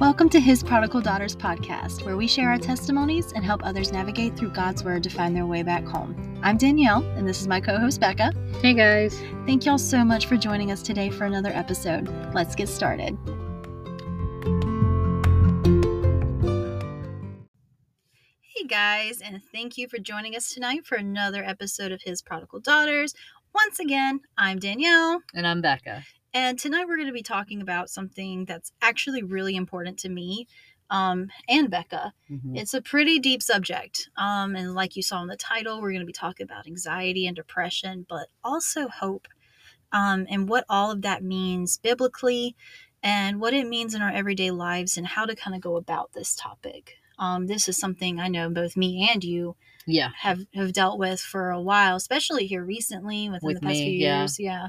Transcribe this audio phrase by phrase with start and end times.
[0.00, 4.36] Welcome to His Prodigal Daughters podcast, where we share our testimonies and help others navigate
[4.36, 6.38] through God's Word to find their way back home.
[6.40, 8.32] I'm Danielle, and this is my co host, Becca.
[8.62, 9.20] Hey guys.
[9.44, 12.06] Thank y'all so much for joining us today for another episode.
[12.32, 13.18] Let's get started.
[18.40, 22.60] Hey guys, and thank you for joining us tonight for another episode of His Prodigal
[22.60, 23.14] Daughters.
[23.52, 25.22] Once again, I'm Danielle.
[25.34, 26.04] And I'm Becca.
[26.34, 30.46] And tonight we're going to be talking about something that's actually really important to me
[30.90, 32.12] um, and Becca.
[32.30, 32.56] Mhm.
[32.56, 34.08] It's a pretty deep subject.
[34.16, 37.26] Um, and like you saw in the title, we're going to be talking about anxiety
[37.26, 39.26] and depression, but also hope
[39.92, 42.56] um, and what all of that means biblically
[43.02, 46.12] and what it means in our everyday lives and how to kind of go about
[46.12, 46.94] this topic.
[47.18, 50.10] Um, this is something I know both me and you Yeah.
[50.18, 53.84] have have dealt with for a while, especially here recently within With the past me,
[53.84, 54.20] few yeah.
[54.20, 54.38] years.
[54.40, 54.68] Yeah.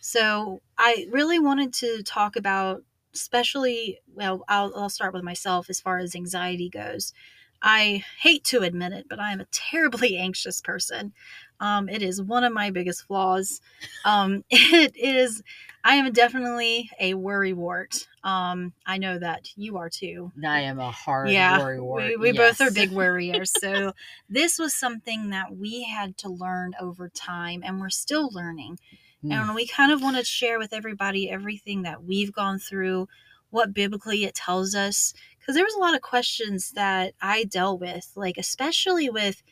[0.00, 2.82] So I really wanted to talk about,
[3.14, 7.12] especially, well, I'll, I'll start with myself as far as anxiety goes.
[7.60, 11.12] I hate to admit it, but I am a terribly anxious person.
[11.60, 13.60] Um, it is one of my biggest flaws.
[14.04, 15.42] Um, it is,
[15.82, 18.06] I am definitely a worry wart.
[18.22, 20.32] Um, I know that you are too.
[20.44, 22.04] I am a hard Yeah, worry wart.
[22.04, 23.50] We, we both are big worriers.
[23.58, 23.92] So
[24.28, 28.78] this was something that we had to learn over time and we're still learning.
[29.24, 29.48] Mm.
[29.48, 33.08] And we kind of want to share with everybody everything that we've gone through,
[33.50, 35.14] what biblically it tells us.
[35.38, 39.42] Because there was a lot of questions that I dealt with, like especially with,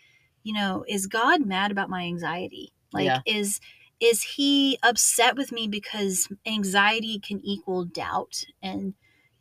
[0.44, 2.72] you know, is God mad about my anxiety?
[2.92, 3.22] Like Yeah.
[3.26, 3.60] is
[4.00, 8.94] is he upset with me because anxiety can equal doubt and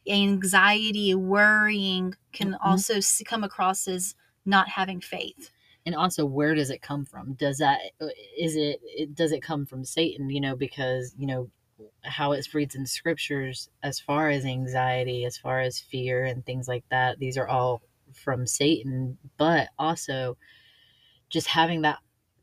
[0.07, 2.61] anxiety worrying can Mhm.
[2.63, 5.51] also come across as not having faith
[5.85, 7.33] And also, where does it come from?
[7.33, 9.13] Does that uh, is it?
[9.13, 10.29] Does it come from Satan?
[10.29, 11.49] You know, because you know
[12.03, 16.67] how it reads in scriptures as far as anxiety, as far as fear and things
[16.67, 17.19] like that.
[17.19, 17.81] These are all
[18.13, 20.37] from Satan, but also
[21.29, 21.99] just having that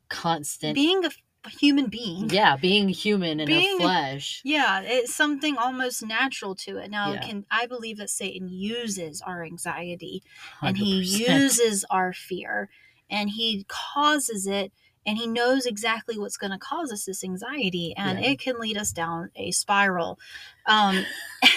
[0.07, 4.41] constant, being a human being yeah, being human in Being- a flesh.
[4.45, 6.89] Yeah, it's something almost natural to it.
[6.89, 7.21] Now, Yeah.
[7.21, 10.23] can I believe that Satan uses our anxiety
[10.61, 12.69] and he uses our fear
[13.09, 14.71] and he causes it
[15.05, 18.31] and he knows exactly what's going to cause us this anxiety and Yeah.
[18.31, 20.17] it can lead us down a spiral.
[20.65, 21.05] Um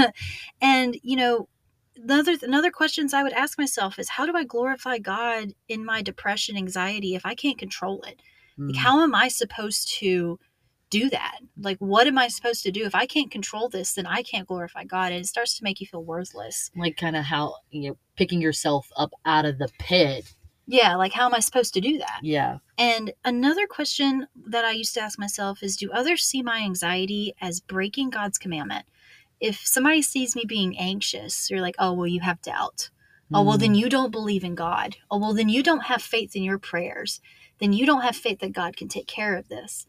[0.60, 1.48] and you know,
[1.96, 6.02] another another questions I would ask myself is how do I glorify God in my
[6.02, 8.20] depression anxiety if I can't control it?
[8.58, 8.78] Like, Mm.
[8.78, 10.38] how am I supposed to
[10.90, 11.38] do that?
[11.60, 12.84] Like, what am I supposed to do?
[12.84, 15.10] If I can't control this, then I can't glorify God.
[15.10, 16.70] And it starts to make you feel worthless.
[16.76, 20.32] like kind of how you know picking yourself up out of the pit
[20.66, 22.20] Yeah, like, how am I supposed to do that?
[22.22, 26.60] yeah And another question that I used to ask myself is do others see my
[26.60, 28.86] anxiety as breaking God's commandment?
[29.40, 32.90] If somebody sees me being anxious, you're like, oh, well, you have doubt.
[33.32, 33.60] Oh, well, Mm.
[33.60, 34.96] then you don't believe in God.
[35.10, 37.20] Oh, well, then you don't have faith in your prayers.
[37.58, 39.86] Then you don't have faith that God can take care of this.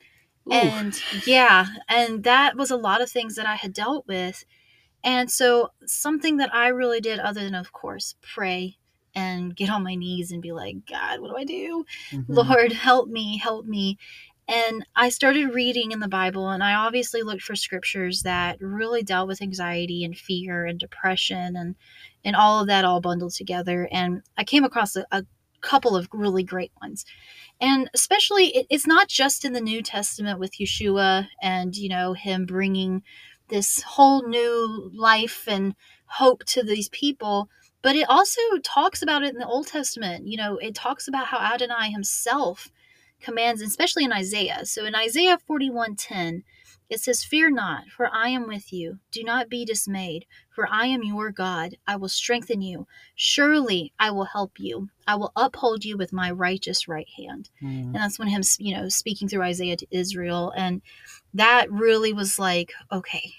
[0.47, 0.53] Oof.
[0.53, 4.46] And yeah, and that was a lot of things that I had dealt with.
[5.03, 8.78] And so, something that I really did, other than, of course, pray
[9.16, 11.86] and get on my knees and be like, God, what do I do?
[12.12, 12.26] Mhm.
[12.28, 13.98] Lord, help me, help me.
[14.48, 19.02] And I started reading in the Bible, and I obviously looked for scriptures that really
[19.02, 21.76] dealt with anxiety and fear and depression and
[22.24, 23.88] and all of that all bundled together.
[23.92, 25.24] And I came across a, a
[25.62, 27.06] couple of really great ones.
[27.62, 32.14] And especially, it, it's not just in the New Testament with Yeshua and you know
[32.14, 33.03] him bringing
[33.50, 35.76] this whole new life and
[36.08, 37.50] hope to these people
[37.85, 40.25] but it also talks about it in the Old Testament.
[40.25, 42.72] You know, it talks about how Adonai himself
[43.22, 44.66] commands, especially in Isaiah.
[44.66, 46.44] So in Isaiah 41:10,
[46.90, 49.01] it says, "Fear not, for I am with you.
[49.12, 51.78] Do not be dismayed, for I am your God.
[51.85, 52.88] I will strengthen you.
[53.13, 54.90] Surely I will help you.
[55.06, 57.85] I will uphold you with my righteous right hand." Mm.
[57.85, 60.81] And that's when him, you know, speaking through Isaiah to Israel and
[61.35, 63.34] that really was like, okay,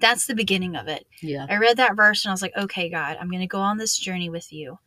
[0.00, 1.06] that's the beginning of it.
[1.22, 3.60] yeah I read that verse and I was like, okay, God, I'm going to go
[3.60, 4.78] on this journey with you.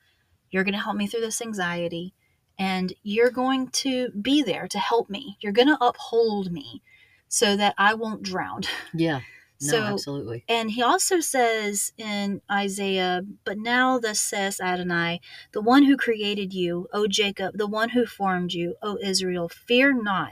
[0.52, 2.14] You're going to help me through this anxiety
[2.58, 5.38] and you're going to be there to help me.
[5.42, 6.82] You're going to uphold me
[7.28, 8.62] so that I won't drown.
[8.94, 9.22] yeah
[9.62, 15.20] no So- absolutely And he also says in Isaiah, But now thus says Adonai,
[15.52, 19.94] the one who created you, O Jacob, the one who formed you, O Israel, fear
[19.94, 20.32] not,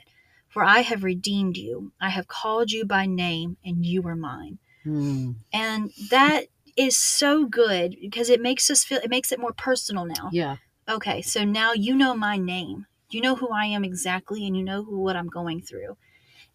[0.49, 1.91] for I have redeemed you.
[2.01, 4.59] I have called you by name, and you are mine.
[4.87, 5.35] Mm.
[5.53, 6.45] And that
[6.77, 10.29] is so good because it makes us feel, it makes it more personal now.
[10.31, 10.57] yeah
[10.89, 12.85] Okay, so now you know my name.
[13.09, 15.97] You know who I am exactly, and you know who, what I'm going through.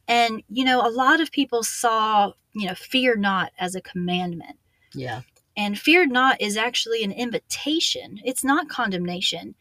[0.09, 4.57] And, you know, a lot of people saw, you know, fear not as a commandment.
[4.95, 5.23] yeah
[5.57, 9.55] And fear not is actually an invitation, it's not condemnation.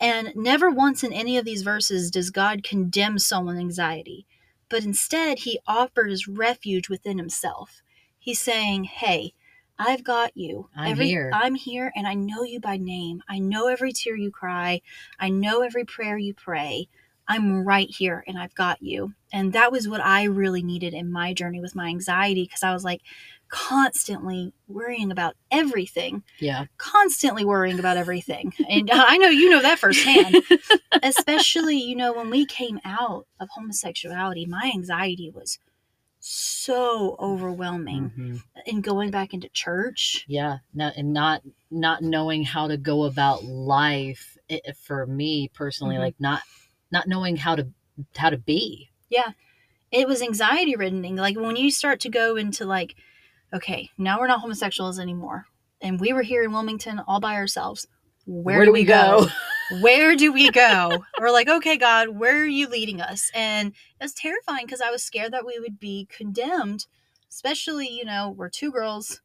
[0.00, 4.26] And never once in any of these verses does God condemn someone's anxiety,
[4.70, 7.82] but instead he offers refuge within himself.
[8.20, 9.34] He's saying, Hey,
[9.78, 10.68] I've got you.
[10.76, 11.30] I'm every, here.
[11.32, 13.22] I'm here and I know you by name.
[13.28, 14.82] I know every tear you cry.
[15.18, 16.88] I know every prayer you pray.
[17.26, 19.14] I'm right here and I've got you.
[19.32, 22.74] And that was what I really needed in my journey with my anxiety because I
[22.74, 23.00] was like
[23.48, 26.66] constantly worrying about everything, Yeah.
[26.76, 28.52] constantly worrying about everything.
[28.68, 30.36] And uh, I know you know that firsthand
[31.02, 35.58] especially you know when we came out of homosexuality my anxiety was
[36.20, 38.42] so overwhelming Mhm.
[38.66, 40.58] and going back into church Yeah.
[40.76, 46.00] And not not knowing how to go about life it, for me personally, Mhm.
[46.00, 46.42] like not
[46.90, 47.68] not knowing how to
[48.16, 48.90] how to be.
[49.08, 49.32] Yeah.
[49.90, 52.96] It was anxiety ridden like when you start to go into like
[53.52, 55.46] okay now we're not homosexuals anymore
[55.80, 57.86] and we were here in wilmington all by ourselves
[58.26, 59.26] where, do we go?
[59.70, 61.04] where do we go?
[61.18, 63.30] We're like, okay, God, where are you leading us?
[63.34, 66.86] And it's terrifying because I was scared that we would be condemned,
[67.30, 69.20] especially, you know, we're two girls.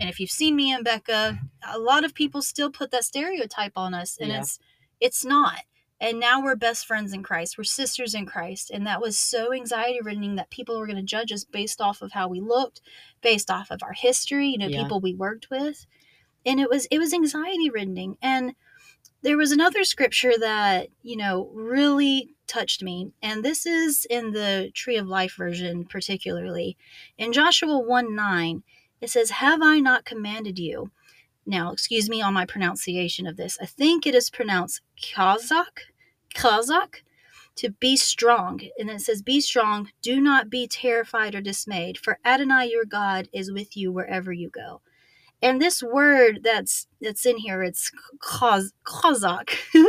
[0.00, 3.72] And if you've seen me and Becca, a lot of people still put that stereotype
[3.76, 4.18] on us.
[4.20, 4.40] And Yeah.
[4.40, 4.58] it's
[5.00, 5.60] it's not.
[6.00, 7.56] And now we're best friends in Christ.
[7.56, 8.70] We're sisters in Christ.
[8.70, 12.02] And that was so anxiety ridden that people were going to judge us based off
[12.02, 12.80] of how we looked,
[13.22, 14.82] based off of our history, you know, Yeah.
[14.82, 15.86] people we worked with.
[16.44, 18.16] And it was it was anxiety ridden.
[18.20, 18.54] And
[19.24, 24.70] there was another scripture that you know really touched me and this is in the
[24.74, 26.76] tree of life version particularly.
[27.16, 28.62] In joshua 1 9
[29.00, 30.90] it says have i not commanded you?
[31.46, 33.58] Now excuse me on my pronunciation of this.
[33.60, 35.88] I think it is pronounced kazakh
[36.34, 36.96] kazakh
[37.56, 38.60] to be strong.
[38.78, 39.90] And it says be strong.
[40.02, 44.50] Do not be terrified or dismayed for adonai your god is with you wherever you
[44.50, 44.82] go
[45.42, 47.90] and this word that's that's in here it's
[48.22, 49.54] kaz, kazakh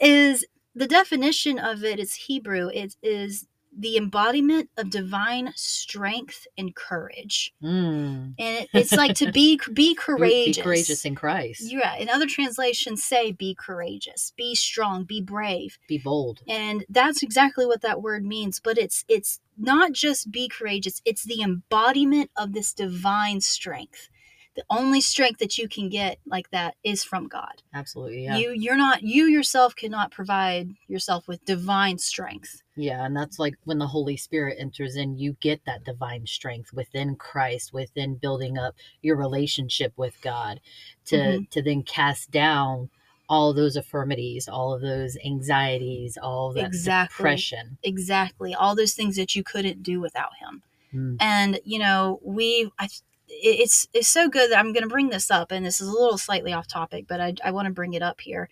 [0.00, 0.44] is
[0.74, 3.46] the definition of it is hebrew it is
[3.78, 8.34] the embodiment of divine strength and courage Mm.
[8.36, 11.62] and it, it's like to be be Be courageous courageous in Christ.
[11.72, 16.40] yeah in other translations say be courageous be strong be brave Be bold.
[16.48, 21.22] and that's exactly what that word means but it's it's not just be courageous it's
[21.24, 24.08] the embodiment of this divine strength
[24.56, 28.24] the only strength that you can get like that is from god Absolutely.
[28.24, 28.36] Yeah.
[28.36, 33.54] you you're not you yourself cannot provide yourself with divine strength Yeah, and that's like
[33.64, 38.56] when the Holy Spirit enters in, you get that divine strength within Christ, within building
[38.58, 40.60] up your relationship with God
[41.06, 41.50] to Mhm.
[41.50, 42.90] to then cast down
[43.28, 47.22] all those affirmities, all of those anxieties, all that Exactly.
[47.22, 47.78] depression.
[47.84, 50.62] exactly all those things that you couldn't do without him
[50.92, 51.16] Mm.
[51.20, 52.88] and you know we I,
[53.30, 55.92] it's it's so good that i'm going to bring this up and this is a
[55.92, 58.48] little slightly off topic but i, I want to bring it up here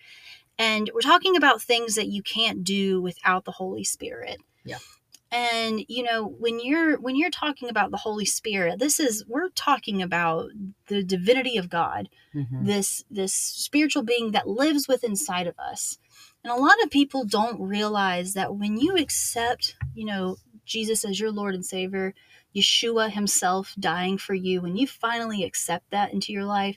[0.59, 4.79] and we're talking about things that you can't do without the holy spirit Yeah.
[5.31, 9.51] and you know when you're when you're talking about the holy spirit this is we're
[9.51, 10.51] talking about
[10.87, 12.67] the divinity of god Mhm.
[12.67, 15.99] this this spiritual being that lives within inside of us
[16.45, 21.19] and a lot of people don't realize that when you accept you know jesus as
[21.19, 22.15] your lord and savior
[22.59, 26.77] yeshua himself dying for you when you finally accept that into your life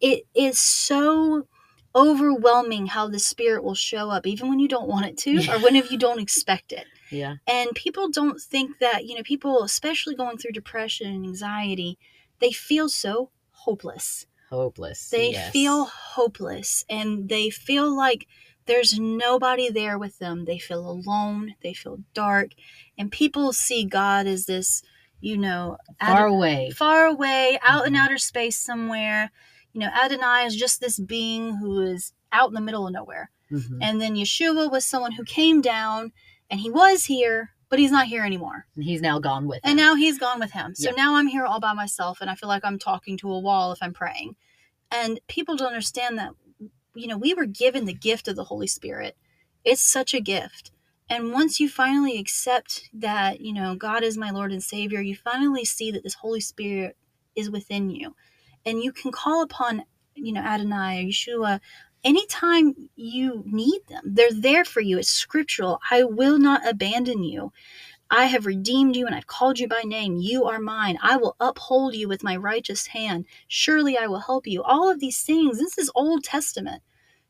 [0.00, 1.46] it- is so
[1.94, 5.58] overwhelming how the spirit will show up even when you don't want it to or
[5.60, 7.36] when if you don't expect it Yeah.
[7.46, 11.98] and people don't think that you know people especially going through depression and anxiety
[12.40, 15.08] they feel so hopeless Hopeless.
[15.10, 15.50] they yes.
[15.52, 18.26] feel hopeless and they feel like
[18.66, 20.44] there's nobody there with them.
[20.44, 22.50] They feel alone, they feel dark,
[22.98, 24.82] and people see God as this,
[25.20, 26.70] you know, far Ad- away.
[26.70, 27.98] far away, out in Mhm.
[27.98, 29.30] outer space somewhere.
[29.72, 33.30] You know, Adonai is just this being who is out in the middle of nowhere.
[33.50, 33.78] Mhm.
[33.80, 36.12] And then Yeshua was someone who came down
[36.50, 38.66] and he was here, but he's not here anymore.
[38.74, 40.74] And he's now gone with And now he's gone with him.
[40.74, 40.96] So Yeah.
[40.96, 43.72] now I'm here all by myself and I feel like I'm talking to a wall
[43.72, 44.36] if I'm praying.
[44.90, 46.32] And people don't understand that,
[46.94, 49.16] you know, we were given the gift of the Holy Spirit.
[49.64, 50.72] It's such a gift.
[51.08, 55.16] And once you finally accept that, you know, God is my Lord and Savior, you
[55.16, 56.96] finally see that this Holy Spirit
[57.36, 58.14] is within you.
[58.64, 59.84] And you can call upon,
[60.14, 61.60] you know, Adonai or Yeshua
[62.04, 64.02] anytime you need them.
[64.06, 64.98] They're there for you.
[64.98, 65.80] It's scriptural.
[65.90, 67.52] I will not abandon you.
[68.12, 70.16] I have redeemed you and I've called you by name.
[70.18, 70.98] You are mine.
[71.02, 73.24] I will uphold you with my righteous hand.
[73.48, 74.62] Surely I will help you.
[74.62, 76.82] All of these things, this is Old Testament.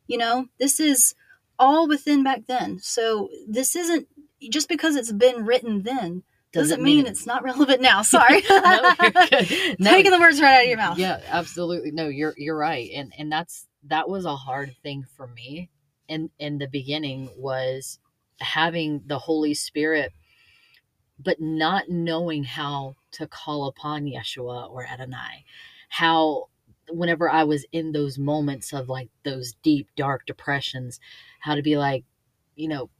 [0.08, 1.14] You know, this is
[1.56, 2.80] all within back then.
[2.80, 4.08] So this isn't
[4.50, 8.02] just because it's been written then doesn't, mean, it's not relevant now.
[8.16, 8.42] Sorry.
[8.50, 8.92] no.
[9.78, 10.98] No, Taking the words right out of your mouth.
[10.98, 15.26] yeah absolutely no you're you're right and and that's that was a hard thing for
[15.28, 15.70] me
[16.08, 17.98] in in the beginning was
[18.40, 20.12] having the holy spirit
[21.23, 25.45] but not knowing how to call upon yeshua or adonai.
[25.88, 26.49] How
[26.88, 30.99] whenever i was in those moments of like those deep dark depressions
[31.38, 32.05] how to be like
[32.57, 32.91] you know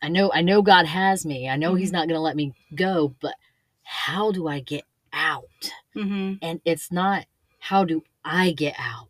[0.00, 1.48] i know i know god has me.
[1.48, 3.34] I know he's not going to let me go but
[3.82, 5.72] how do i get out?
[5.92, 7.26] Hmm and it's not
[7.58, 9.08] how do I get out?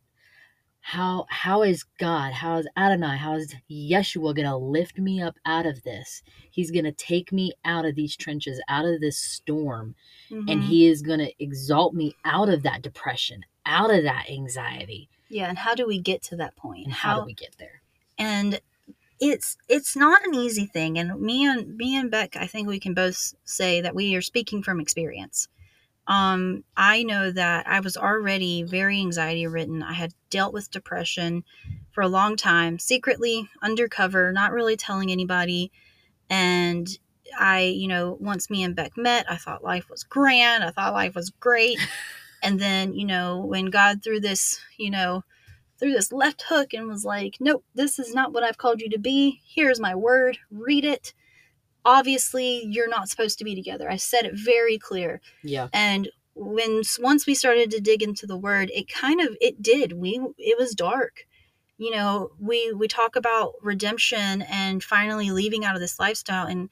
[0.91, 5.65] How how is God, how is Adonai, how is Yeshua gonna lift me up out
[5.65, 6.21] of this?
[6.51, 9.95] He's gonna take me out of these trenches, out of this storm,
[10.31, 10.65] and Mhm.
[10.65, 15.09] he is gonna exalt me out of that depression, out of that anxiety.
[15.29, 15.49] yeah.
[15.49, 16.87] And how do we get to that point?
[16.87, 17.83] And how do we get there?
[18.19, 18.61] and
[19.21, 22.81] it's it's not an easy thing and me and me and beck i think we
[22.81, 25.47] can both say that we are speaking from experience
[26.11, 31.45] um i know that i was already very anxiety ridden i had dealt with depression
[31.93, 35.71] for a long time secretly undercover not really telling anybody
[36.29, 36.99] and
[37.39, 40.93] i you know once me and beck met i thought life was grand i thought
[40.93, 41.79] life was great
[42.43, 45.23] and then you know when god threw this you know
[45.81, 48.91] threw this left hook and was like, Nope, this is not what I've called you
[48.91, 49.41] to be.
[49.49, 50.39] Here's my word.
[50.51, 51.15] Read it.
[51.85, 53.91] Obviously, you're not supposed to be together.
[53.91, 55.21] I said it very clear.
[55.43, 55.69] Yeah.
[55.73, 59.93] And when once we started to dig into the word, it kind of it did.
[59.93, 61.27] We it was dark.
[61.79, 66.69] You know, we we talk about redemption and finally leaving out of this lifestyle and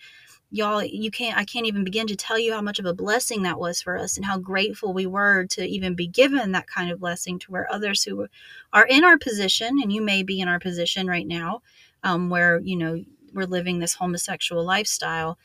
[0.51, 3.43] y'all you can't i can't even begin to tell you how much of a blessing
[3.43, 6.91] that was for us and how grateful we were to even be given that kind
[6.91, 8.27] of blessing to where others who
[8.73, 11.61] are in our position and you may be in our position right now
[12.03, 12.99] um, where you know
[13.35, 15.39] we're living this homosexual lifestyle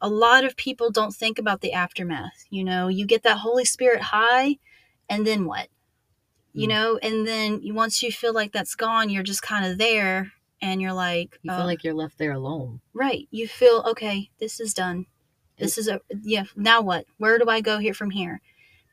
[0.00, 2.88] a lot of people don't think about the aftermath you know?
[2.88, 4.56] You get that holy spirit high
[5.08, 5.68] and then what?
[6.52, 6.70] You Mm.
[6.70, 6.98] know?
[7.02, 10.92] And then once you feel like that's gone you're just kind of there and you're
[10.92, 12.80] like You uh, feel like you're left there alone.
[12.92, 13.26] right.
[13.30, 15.06] You feel okay this is done.
[15.58, 17.06] This is a yeah now what?
[17.18, 18.40] Where do i go here from here?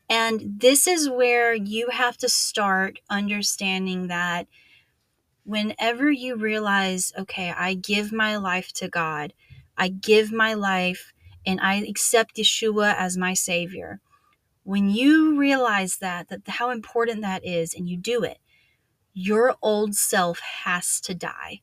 [0.09, 4.47] And this is where you have to start understanding that
[5.45, 9.33] whenever you realize okay i give my life to god
[9.77, 11.13] i give my life
[11.45, 13.99] and i accept yeshua as my savior
[14.63, 18.39] when you realize that that how important that is and you do it
[19.13, 21.61] your old self has to die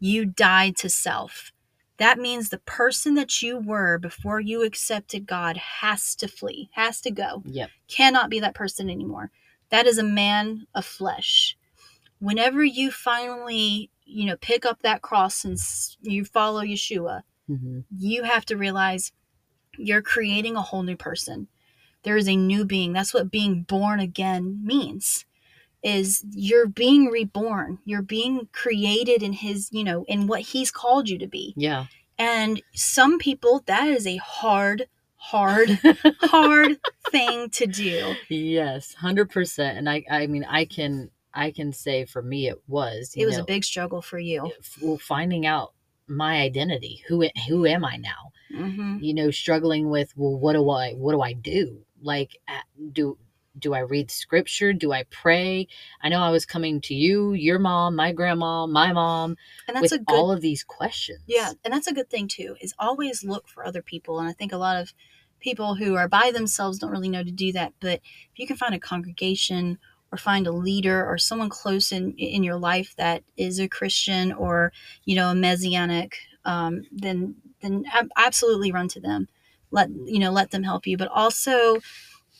[0.00, 1.52] you died to self
[1.98, 7.00] that means the person that you were before you accepted God has to flee, has
[7.02, 7.70] to go, Yep.
[7.88, 9.30] cannot be that person anymore.
[9.70, 11.56] That is a man of flesh.
[12.20, 15.58] Whenever you finally, you know, pick up that cross and
[16.02, 19.12] you follow Yeshua, hmm you have to realize
[19.78, 21.48] you're creating a whole new person.
[22.02, 22.92] There is a new being.
[22.92, 25.24] That's what being born again means.
[25.82, 27.78] Is you're being reborn.
[27.84, 31.54] You're being created in his, you know, in what he's called you to be.
[31.56, 31.86] Yeah.
[32.18, 35.78] And some people that is a hard, hard,
[36.20, 36.78] hard
[37.10, 38.14] thing to do.
[38.28, 39.78] yes, hundred percent.
[39.78, 43.14] And I, I mean, I can, I can say for me, it was.
[43.16, 44.50] It was know, a big struggle for you.
[44.82, 45.72] well, finding out
[46.08, 47.04] my identity.
[47.06, 48.32] Who, who am I now?
[48.52, 51.84] hmm You know, struggling with, well, what do I, what do I do?
[52.02, 52.36] Like,
[52.92, 53.18] do,
[53.56, 54.72] do I read scripture?
[54.72, 55.68] Do I pray?
[56.02, 59.36] I know I was coming to you, your mom, my grandma, my mom,
[59.68, 61.22] And that's with a good all of these questions.
[61.28, 62.56] Yeah, and that's a good thing too.
[62.60, 64.92] Is always look for other people, and I think a lot of
[65.40, 67.74] people who are by themselves don't really know to do that.
[67.80, 68.00] But
[68.32, 69.78] if you can find a congregation
[70.12, 74.32] or find a leader or someone close in in your life that is a Christian
[74.32, 74.72] or
[75.04, 79.28] you know a messianic, um, then then ab- absolutely run to them.
[79.70, 81.78] Let you know let them help you, but also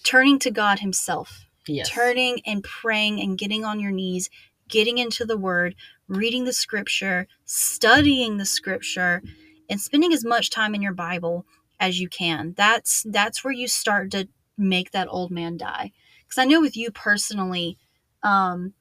[0.04, 1.90] turning to God Himself Yes.
[1.90, 4.30] turning and praying and getting on your knees,
[4.68, 5.74] getting into the word,
[6.08, 9.22] reading the scripture, studying the scripture,
[9.68, 11.44] and spending as much time in your Bible
[11.78, 12.54] as you can.
[12.56, 15.92] That's that's where you start to make that old man die.
[16.28, 17.78] Cuz I know with you personally,
[18.22, 18.74] um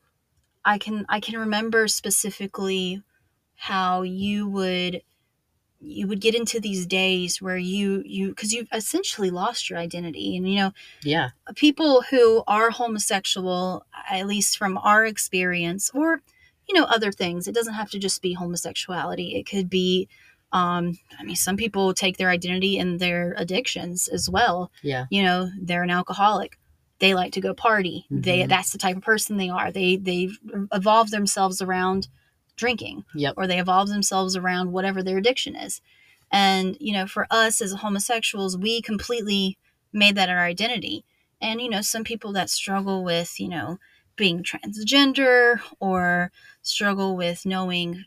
[0.65, 3.01] I can I can remember specifically
[3.55, 5.01] how you would
[5.79, 10.35] you would get into these days where you you because you essentially lost your identity
[10.35, 10.71] and you know
[11.03, 11.29] Yeah.
[11.55, 16.21] people who are homosexual, at least from our experience, or
[16.67, 17.47] you know other things.
[17.47, 19.35] It doesn't have to just be homosexuality.
[19.35, 20.09] It could be,
[20.51, 24.71] um, I mean, some people take their identity in their addictions as well.
[24.81, 25.05] Yeah.
[25.09, 26.57] You know, they're an alcoholic.
[26.99, 28.05] They like to go party.
[28.09, 28.49] They Mhm.
[28.49, 29.71] that's the type of person they are.
[29.71, 30.29] They they
[30.71, 32.07] evolve themselves around
[32.55, 33.35] drinking Yep.
[33.37, 35.79] or they evolve themselves around whatever their addiction is.
[36.31, 39.57] And, you know, for us as homosexuals, we completely
[39.93, 41.05] made that our identity.
[41.39, 43.79] And, you know, some people that struggle with, you know,
[44.15, 46.31] being transgender or
[46.63, 48.03] struggle with knowing,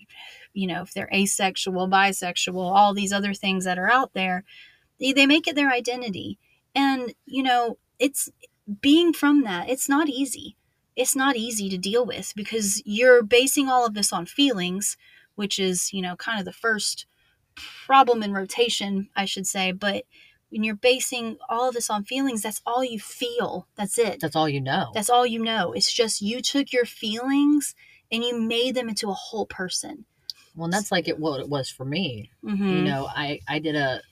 [0.53, 4.43] you know, if they're asexual, bisexual, all these other things that are out there,
[4.99, 6.39] they, they make it their identity.
[6.75, 8.29] And, you know, it's
[8.81, 10.57] being from that, it's not easy.
[10.97, 14.97] It's not easy to deal with because you're basing all of this on feelings,
[15.35, 17.07] which is, you know, kind of the first
[17.87, 19.73] problem in rotation, I should say.
[19.73, 20.05] But
[20.51, 23.67] when you're basing all of this on feelings, that's all you feel.
[23.77, 24.19] That's it.
[24.21, 24.91] That's all you know.
[24.95, 25.73] That's all you know.
[25.73, 27.75] It's just you took your feelings
[28.13, 30.05] and you made them into a whole person.
[30.57, 32.31] Well, and that's like it what it was for me.
[32.45, 32.69] Mm-hmm.
[32.69, 34.03] You know, I I did a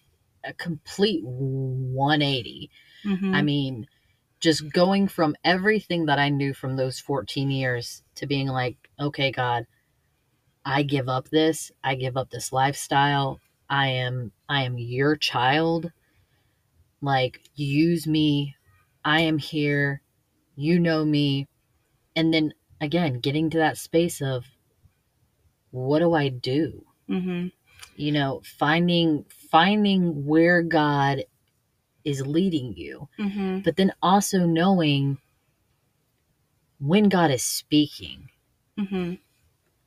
[0.44, 2.70] a complete 180.
[3.04, 3.34] Mhm.
[3.34, 3.86] I mean,
[4.40, 9.30] just going from everything that I knew from those 14 years to being like, okay,
[9.30, 9.66] God,
[10.64, 11.72] I give up this.
[11.82, 13.40] I give up this lifestyle.
[13.70, 15.92] I am I am your child.
[17.00, 18.56] Like use me.
[19.04, 20.02] I am here.
[20.56, 21.48] You know me.
[22.14, 24.44] And then again, getting to that space of
[25.70, 26.84] what do I do?
[27.08, 27.52] Mhm.
[27.96, 31.24] You know, finding finding where God
[32.08, 33.62] is leading you Mhm.
[33.64, 35.18] but then also knowing
[36.80, 38.30] when God is speaking
[38.78, 39.18] Mhm.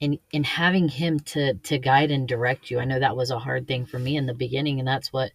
[0.01, 2.79] and and having him to to guide and direct you.
[2.79, 5.31] I know that was a hard thing for me in the beginning and that's what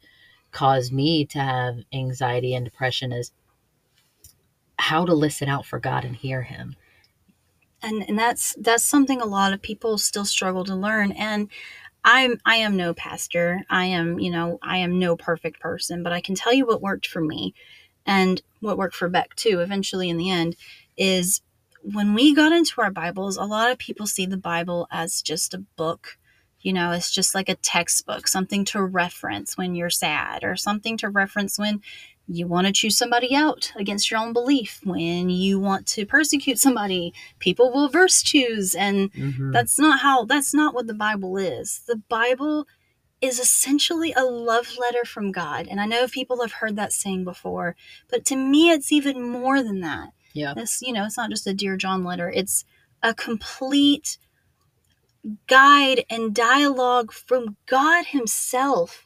[0.53, 3.33] caused me to have anxiety and depression is
[4.79, 6.77] how to listen out for God and hear him.
[7.83, 11.49] and and that's that's something a lot of people still struggle to learn and
[12.07, 13.63] i'm i am no pastor.
[13.69, 16.81] I am you know i am no perfect person but i can tell you what
[16.81, 17.53] worked for me
[18.07, 20.57] and what worked for beck too eventually in the end
[20.97, 21.43] is
[21.83, 25.53] when we got into our bibles a lot of people see the bible as just
[25.53, 26.17] a book
[26.61, 30.97] you know it's just like a textbook something to reference when you're sad or something
[30.97, 31.81] to reference when
[32.29, 36.59] you want to choose somebody out against your own belief when you want to persecute
[36.59, 39.53] somebody people will verse choose and Mhm.
[39.53, 42.67] that's not how that's not what the bible is the bible
[43.23, 47.25] is essentially a love letter from god and i know people have heard that saying
[47.25, 47.77] before
[48.11, 50.53] but to me it's even more than that yeah.
[50.57, 52.65] it's you know it's not just a dear john letter it's
[53.03, 54.19] a complete
[55.47, 59.06] guide and dialogue from god himself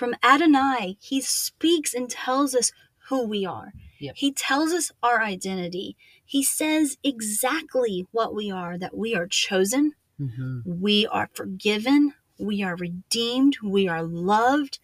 [0.00, 2.72] from adonai he speaks and tells us
[3.08, 4.14] who we are Yep.
[4.16, 5.88] he tells us our identity
[6.24, 10.62] he says exactly what we are that we are chosen Mhm.
[10.86, 14.78] we are forgiven, we are redeemed, we are loved,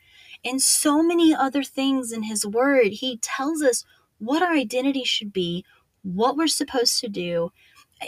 [0.45, 2.89] and so many other things in His Word.
[3.05, 3.85] He tells us
[4.19, 5.63] what our identity should be,
[6.03, 7.53] what we're supposed to do.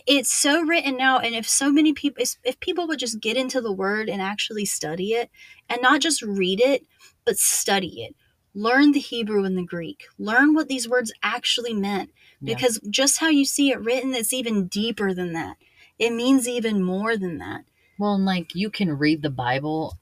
[0.07, 3.61] It's so written out, and if so many people, if- people would just get into
[3.61, 5.31] the Word and actually study it,
[5.69, 6.87] and not just read it,
[7.25, 8.15] but study it.
[8.55, 10.05] Learn the Hebrew and the Greek.
[10.19, 12.11] Learn what these words actually meant.
[12.41, 12.55] Yeah.
[12.55, 15.57] Because just how you see it written, it's even deeper than that.
[15.99, 17.65] It means even more than that.
[17.99, 19.99] Well, and like you can read the Bible.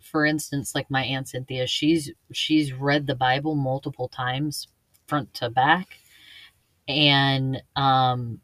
[0.00, 4.68] For instance, like my aunt Cynthia, she's she's read the Bible multiple times,
[5.06, 5.98] front to back,
[6.86, 8.40] and um,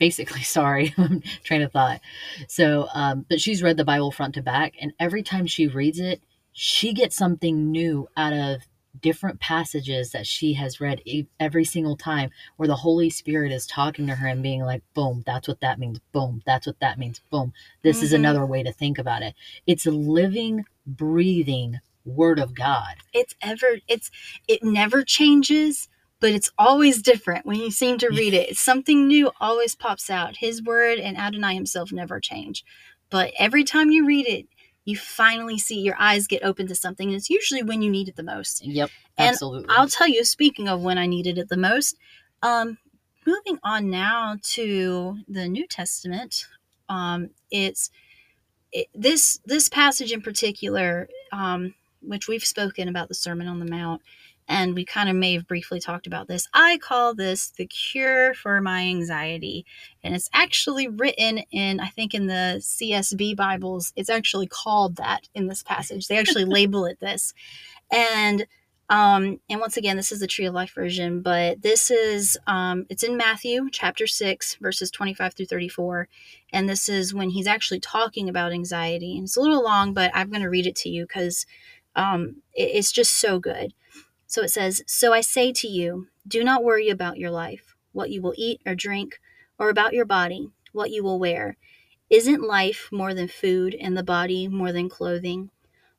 [0.00, 2.02] basically, sorry, I'm train of thought.
[2.48, 6.00] So, um, but she's read the Bible front to back, and every time she reads
[6.00, 8.62] it, she gets something new out of
[9.02, 11.02] different passages that she has read
[11.40, 15.22] every single time where the Holy Spirit is talking to her and being like, boom,
[15.26, 16.00] that's what that means.
[16.12, 17.20] Boom, that's what that means.
[17.30, 17.54] Boom.
[17.82, 18.16] This is Mhm.
[18.16, 19.34] another way to think about it.
[19.66, 22.96] It's a living, breathing word of God.
[23.14, 24.10] It's ever it's
[24.48, 25.88] it never changes,
[26.20, 28.56] but it's always different when you seem to read it.
[28.56, 30.36] Something new always pops out.
[30.36, 32.64] His word and Adonai himself never change.
[33.10, 34.46] But every time you read it,
[34.84, 37.08] you finally see your eyes get open to something.
[37.08, 38.64] And it's usually when you need it the most.
[38.64, 39.68] Yep, And absolutely.
[39.70, 41.96] I'll tell you, speaking of when I needed it the most,
[42.42, 42.78] um,
[43.26, 46.46] moving on now to the New Testament,
[46.88, 47.90] um, it's
[48.72, 53.70] it, this this passage in particular, um, which we've spoken about the Sermon on the
[53.70, 54.02] Mount,
[54.50, 56.48] and we kind of may have briefly talked about this.
[56.52, 59.64] I call this the cure for my anxiety,
[60.02, 63.92] and it's actually written in I think in the CSB Bibles.
[63.96, 66.08] It's actually called that in this passage.
[66.08, 67.32] They actually label it this,
[67.90, 68.46] and
[68.88, 72.86] um, and once again, this is the Tree of Life version, but this is um,
[72.90, 76.08] it's in Matthew chapter six, verses twenty-five through thirty-four,
[76.52, 79.14] and this is when he's actually talking about anxiety.
[79.16, 81.46] And it's a little long, but I'm going to read it to you because
[81.94, 83.74] um, it- it's just so good.
[84.30, 88.10] So it says, "So I say to you, do not worry about your life, what
[88.10, 89.20] you will eat or drink,
[89.58, 91.56] or about your body, what you will wear.
[92.08, 95.50] Isn't life more than food and the body more than clothing?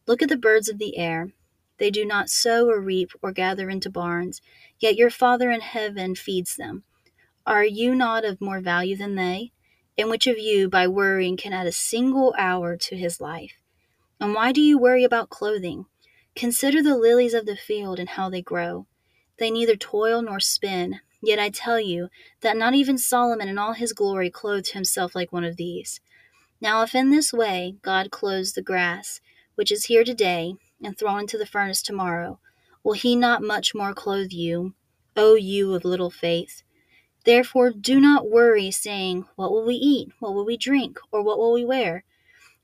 [0.07, 1.33] Look at the birds of the air.
[1.77, 4.41] They do not sow or reap or gather into barns,
[4.79, 6.85] yet your Father in heaven feeds them.
[7.45, 9.51] Are you not of more value than they?
[9.97, 13.57] And which of you, by worrying, can add a single hour to his life?
[14.21, 15.87] And why do you worry about clothing?
[16.35, 18.87] Consider the lilies of the field and how they grow.
[19.37, 21.01] They neither toil nor spin.
[21.21, 22.09] Yet I tell you
[22.41, 25.99] that not even Solomon in all his glory clothed himself like one of these.
[26.59, 29.19] Now, if in this way God clothes the grass,
[29.55, 32.39] which is here today and thrown into the furnace tomorrow,
[32.83, 34.73] will he not much more clothe you,
[35.15, 36.63] O you of little faith?
[37.23, 40.09] Therefore, do not worry, saying, What will we eat?
[40.19, 40.97] What will we drink?
[41.11, 42.03] Or what will we wear?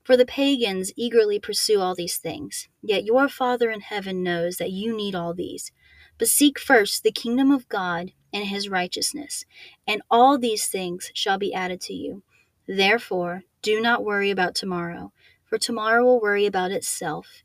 [0.08, 2.70] For the pagans eagerly pursue all these things.
[2.80, 5.70] Yet your Father in heaven knows that you need all these.
[6.16, 9.44] But seek first the kingdom of God and his righteousness,
[9.86, 12.22] and all these things shall be added to you.
[12.66, 15.12] Therefore, do not worry about tomorrow,
[15.44, 17.42] for tomorrow will worry about itself.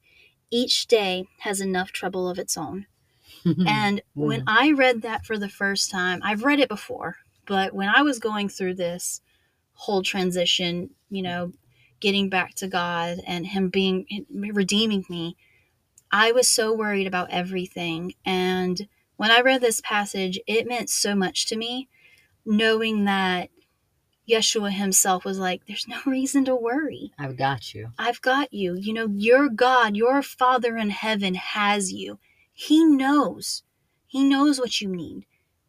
[0.49, 2.85] Each day has enough trouble of its own.
[3.45, 7.89] and when I read that for the first time, I've read it before, but when
[7.89, 9.19] I was going through this
[9.73, 11.51] whole transition, you know,
[12.03, 15.37] getting back to God and Him being redeeming me,
[16.11, 18.13] I was so worried about everything.
[18.25, 21.87] And when I read this passage, it meant so much to me,
[22.45, 23.49] knowing that
[24.29, 27.13] Yeshua himself was like, There's no reason to worry.
[27.17, 27.91] I've got you.
[27.97, 28.75] I've got you.
[28.75, 32.19] You know, your God, your Father in heaven has you.
[32.51, 33.63] He knows.
[34.05, 35.25] He knows what you need,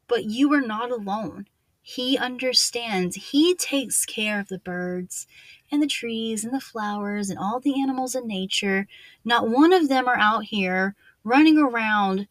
[0.09, 1.47] but you are not alone.
[1.81, 3.31] He understands.
[3.31, 5.27] He takes care of the birds
[5.75, 8.87] and the trees and the flowers and all the animals in nature.
[9.25, 12.29] Not one of them are out here running around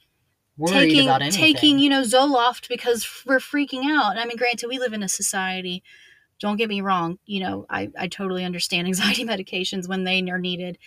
[0.68, 4.18] taking taking you know Zoloft because we're freaking out.
[4.18, 5.84] I mean, granted, we live in a society.
[6.40, 7.20] Don't get me wrong.
[7.26, 10.78] You know, I I totally understand anxiety medications when they are needed,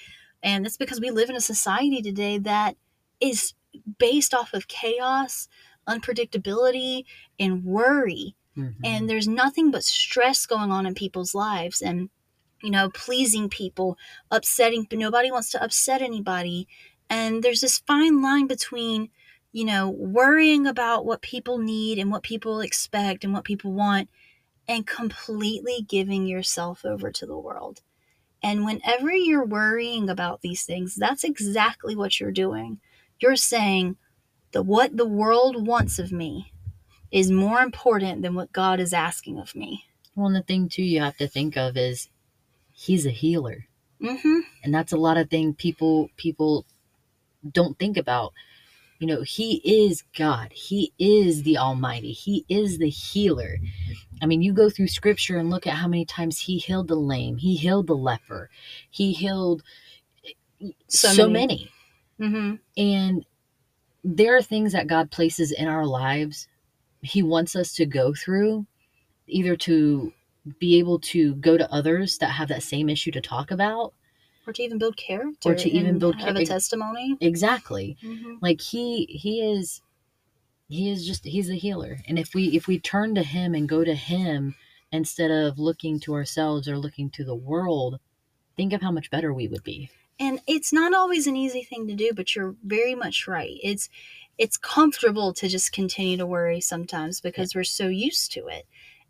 [0.43, 2.77] and it's because we live in a society today that
[3.21, 3.55] is
[3.99, 5.49] based off of chaos,
[5.89, 7.05] unpredictability,
[7.39, 8.75] and worry Mhm.
[8.85, 12.09] and there's nothing but stress going on in people's lives and
[12.63, 13.99] you know pleasing people
[14.31, 16.69] upsetting but nobody wants to upset anybody.
[17.09, 19.11] And there's this fine line between
[19.53, 24.09] you know worrying about what people need and what people expect and what people want
[24.69, 27.83] and completely giving yourself over to the world.
[28.43, 32.81] And whenever you're worrying about these things that's exactly what you're doing.
[33.19, 33.97] You're saying
[34.53, 36.53] that what the world wants of me
[37.11, 39.85] is more important than what God is asking of me.
[40.15, 42.09] Well, and the thing too you have to think of is
[42.77, 43.67] he's a healer.
[44.03, 44.41] Mm-hmm.
[44.63, 46.67] and that's a lot of thing people people
[47.51, 48.35] don't think about
[48.99, 53.57] you know he is god he is the almighty he is the healer
[54.21, 56.95] i mean you go through scripture and look at how many times he healed the
[56.95, 58.51] lame he healed the leper
[58.91, 59.63] he healed
[60.89, 61.71] So so, many.
[62.19, 62.31] many.
[62.31, 62.55] Mm-hmm.
[62.77, 63.25] and
[64.05, 66.49] there are things that god places in our lives
[67.01, 68.67] he wants us to go through
[69.27, 70.13] either to
[70.59, 73.93] be able to go to others that have that same issue to talk about
[74.47, 75.51] Or to even build character.
[75.51, 77.17] Or to even build have a testimony.
[77.21, 78.35] exactly Mm-hmm.
[78.41, 79.81] like he he is
[80.69, 83.69] he is just he's a healer and if we if we turn to him and
[83.69, 84.55] go to him
[84.93, 87.99] instead of looking to ourselves or looking to the world
[88.57, 91.87] think of how much better we would be And it's not always an easy thing
[91.89, 93.59] to do, but you're very much right.
[93.63, 93.89] It's
[94.39, 98.67] it's comfortable to just continue to worry sometimes because we're so used to it.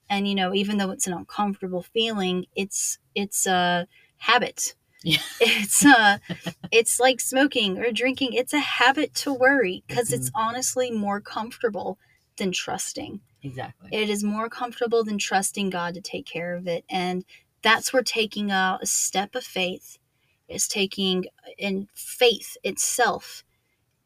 [0.08, 3.86] And you know, even though it's an uncomfortable feeling, it's it's a
[4.18, 4.74] habit.
[5.02, 5.18] Yeah.
[5.40, 6.18] It's uh
[6.72, 8.32] it's like smoking or drinking.
[8.32, 11.98] It's a habit to worry because it's honestly more comfortable
[12.38, 13.20] than trusting.
[13.42, 16.84] exactly It is more comfortable than trusting God to take care of it.
[16.90, 17.24] And
[17.62, 19.98] that's where taking a, a step of faith
[20.48, 21.26] is taking
[21.58, 23.44] in faith itself.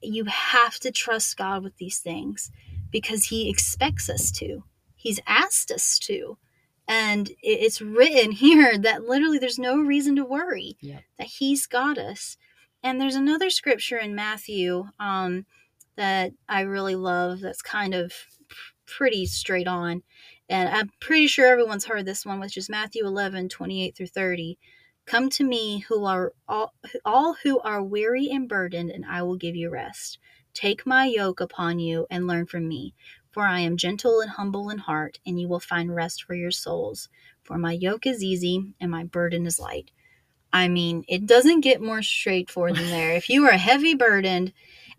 [0.03, 2.51] You have to trust God with these things
[2.91, 4.65] because He expects us to.
[5.01, 6.37] He's asked us to.
[6.87, 11.03] And it's written here that literally there's no reason to worry Yep.
[11.19, 12.37] that He's got us.
[12.83, 15.47] And there's another scripture in Matthew um,
[15.97, 18.13] that I really love that's kind of
[18.87, 20.03] pretty straight on.
[20.49, 24.59] And I'm pretty sure everyone's heard this one, which is Matthew 11, 28 through 30.
[25.07, 29.37] Come to me who are all, all who are weary and burdened, and I will
[29.37, 30.19] give you rest.
[30.55, 32.95] Take my yoke upon you and learn from me,
[33.31, 36.51] for I am gentle and humble in heart, and you will find rest for your
[36.51, 37.09] souls.
[37.45, 39.91] For my yoke is easy and my burden is light.
[40.53, 43.13] I mean, it doesn't get more straightforward than there.
[43.13, 44.53] If you are heavy burdened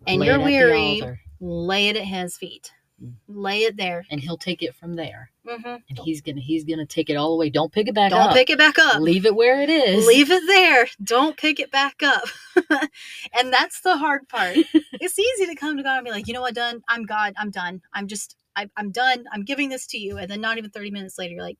[0.06, 2.72] and Lay you're it at the weary, lay it at his feet.
[3.02, 3.14] Mm.
[3.28, 4.04] Lay it there.
[4.10, 5.66] and he'll take it from there Mm-hmm.
[5.88, 7.50] and he's gonna he's gonna take it all away.
[7.50, 8.26] Don't pick it back up.
[8.28, 9.00] Don't pick it back up.
[9.00, 10.06] Leave it where it is.
[10.06, 10.86] Leave it there.
[11.02, 12.22] Don't pick it back up.
[13.36, 14.56] and that's the hard part.
[14.74, 16.82] it's easy to come to God and be like, you know what, done?
[16.88, 17.34] I'm God.
[17.36, 17.82] I'm done.
[17.92, 19.24] I'm just, I, I'm done.
[19.32, 20.16] I'm giving this to you.
[20.16, 21.58] And then not even 30 minutes later, you're like,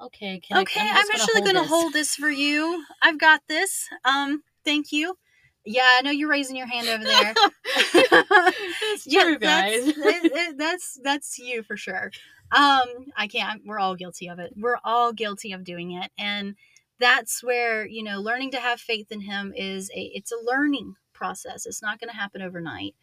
[0.00, 2.84] Okay, can okay, I, I'm, just actually going to hold this for you.
[3.02, 3.88] I've got this.
[4.04, 5.16] Um, thank you.
[5.64, 7.34] Yeah, I know you're raising your hand over there.
[7.92, 9.86] That's Yeah, true, guys.
[9.86, 12.10] That's, it- it- that's that's you for sure.
[12.52, 13.62] Um, I can't.
[13.64, 14.52] We're all guilty of it.
[14.56, 16.54] We're all guilty of doing it, and
[16.98, 20.12] that's where you know learning to have faith in Him is a.
[20.14, 21.66] It's a learning process.
[21.66, 22.94] It's not going to happen overnight,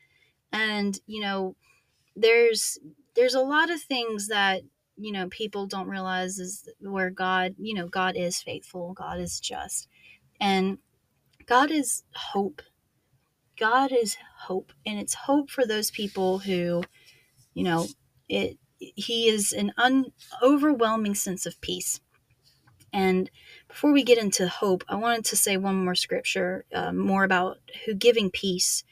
[0.52, 1.56] and you know,
[2.16, 2.80] there's
[3.16, 4.62] there's a lot of things that
[4.98, 8.94] you know people don't realize is where God, you know, God is faithful.
[8.94, 9.90] God is just,
[10.40, 10.78] and
[11.46, 12.62] God is hope.
[13.60, 16.84] God is hope, and it's hope for those people who,
[17.54, 17.88] you know,
[18.30, 18.58] it.
[18.80, 22.02] He is an un, overwhelming sense of peace.
[22.92, 23.30] And
[23.68, 27.60] before we get into hope, I wanted to say one more scripture, uh, more about
[27.86, 28.84] who giving peace,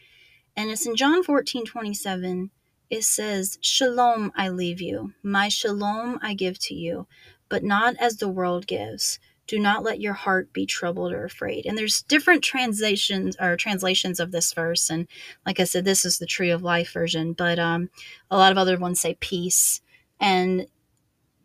[0.55, 2.51] and it's in John fourteen twenty seven.
[2.89, 7.07] It says, "Shalom I leave you, my shalom I give to you,
[7.47, 9.19] but not as the world gives."
[9.51, 11.65] Do not let your heart be troubled or afraid.
[11.65, 14.89] And there's different translations or translations of this verse.
[14.89, 15.09] And
[15.45, 17.89] like i said this is the tree of life version but um,
[18.29, 19.81] a lot of other ones say peace.
[20.21, 20.67] And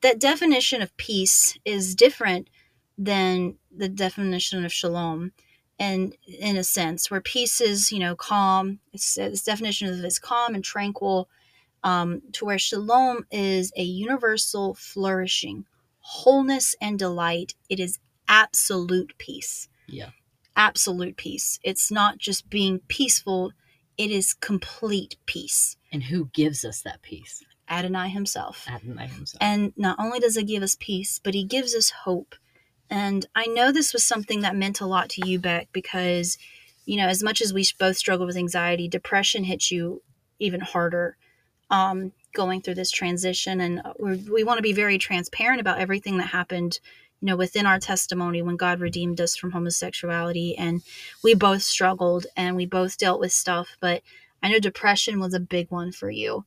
[0.03, 2.49] that definition of peace is different
[2.97, 5.33] than the definition of shalom
[5.77, 8.79] and in a sense where peace is you know calm.
[8.93, 11.29] It's, its definition of it's calm and tranquil
[11.83, 15.67] um, to where shalom is a universal flourishing
[16.07, 17.55] wholeness and delight.
[17.69, 19.69] It is absolute peace.
[19.89, 20.11] Yeah.
[20.55, 21.59] Absolute peace.
[21.65, 23.53] It's not just being peaceful,
[23.99, 25.77] it is complete peace.
[25.93, 27.43] And who gives us that peace?
[27.69, 28.67] Adonai himself.
[28.69, 29.39] Adonai himself.
[29.41, 32.37] And not only does he give us peace, but he gives us hope.
[32.89, 36.39] And I know this was something that meant a lot to you, Beck, because,
[36.85, 40.03] you know, as much as we both struggle with anxiety, depression hits you
[40.39, 41.17] even harder
[41.71, 43.61] um, going through this transition.
[43.61, 46.79] And we're, we want to be very transparent about everything that happened,
[47.21, 50.57] you know, within our testimony when God redeemed us from homosexuality.
[50.57, 50.83] And
[51.25, 53.77] we both struggled and we both dealt with stuff.
[53.81, 54.03] But
[54.43, 56.45] I know depression was a big one for you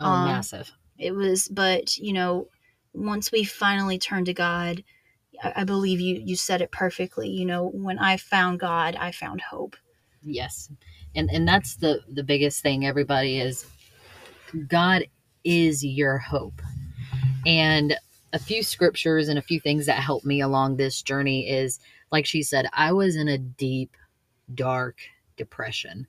[0.00, 0.70] oh, um, massive.
[0.98, 2.48] it was but you know
[2.92, 4.84] once we finally turned to god
[5.42, 9.12] I, I believe you you said it perfectly you know when i found god i
[9.12, 9.76] found hope
[10.22, 10.70] Yes.
[11.14, 13.66] And and that's the the biggest thing everybody is
[14.66, 15.04] God
[15.44, 16.60] is your hope.
[17.46, 17.96] And
[18.32, 21.80] a few scriptures and a few things that helped me along this journey is
[22.12, 23.96] like she said I was in a deep
[24.54, 24.98] dark
[25.36, 26.06] depression.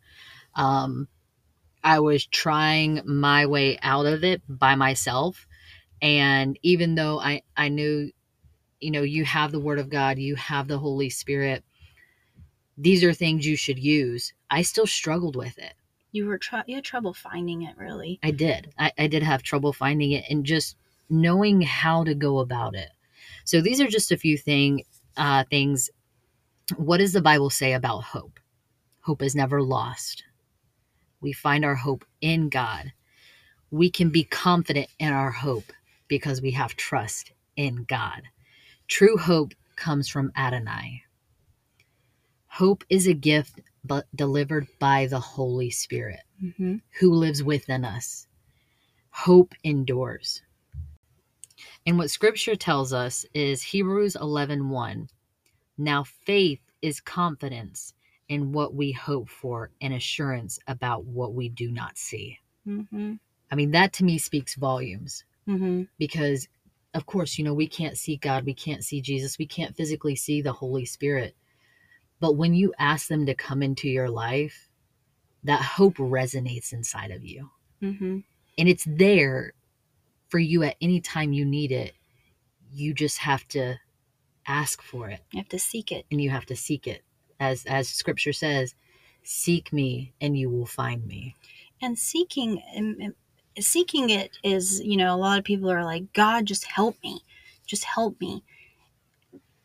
[0.55, 1.07] Um
[1.83, 5.47] I was trying my way out of it by myself
[6.01, 8.11] and even though I I knew
[8.81, 11.63] you know you have the word of God, you have the Holy Spirit
[12.77, 14.33] these are things you should use.
[14.49, 15.73] I still struggled with it.
[16.11, 18.73] You were tr- you had trouble finding it really I did.
[18.77, 20.75] I, I did have trouble finding it and just
[21.09, 22.89] knowing how to go about it.
[23.43, 24.83] So these are just a few thing
[25.17, 25.89] uh, things.
[26.77, 28.39] What does the Bible say about hope?
[29.01, 30.23] Hope is never lost.
[31.21, 32.93] We find our hope in God.
[33.71, 35.71] We can be confident in our hope
[36.07, 38.23] because we have trust in God.
[38.87, 41.03] True hope comes from Adonai.
[42.47, 46.77] Hope is a gift but delivered by the Holy Spirit mm-hmm.
[46.99, 48.27] who lives within us.
[49.09, 50.41] Hope endures.
[51.85, 55.07] And what scripture tells us is Hebrews 11:1.
[55.77, 57.93] Now faith is confidence
[58.27, 62.37] in what we hope for and assurance about what we do not see.
[62.67, 63.13] Mm-hmm.
[63.51, 65.83] I mean that to me speaks volumes Mm-hmm.
[65.97, 66.47] because
[66.93, 70.15] of course, you know, we can't see God, we can't see Jesus, we can't physically
[70.15, 71.35] see the Holy Spirit.
[72.19, 74.69] But when you ask them to come into your life,
[75.43, 77.49] that hope resonates inside of you.
[77.81, 78.19] Mm-hmm.
[78.57, 79.53] and it's there
[80.27, 81.93] for you at any time you need it.
[82.73, 83.77] You just have to
[84.47, 87.03] ask for it you have to seek it and you have to seek it.
[87.39, 88.75] As as scripture says,
[89.23, 91.35] seek me and you will find me.
[91.81, 93.15] and seeking um, um,
[93.59, 97.21] seeking it is you know a lot of people are like god just help me
[97.65, 98.43] just help me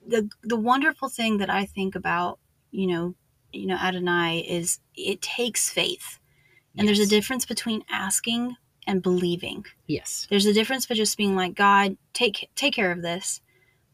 [0.07, 2.39] the the wonderful thing that i think about
[2.75, 3.15] you know
[3.53, 6.19] you know adonai is it takes faith
[6.77, 8.57] and there's a difference between asking
[8.87, 10.27] and believing Yes.
[10.31, 13.41] there's a difference by just being like god take take care of this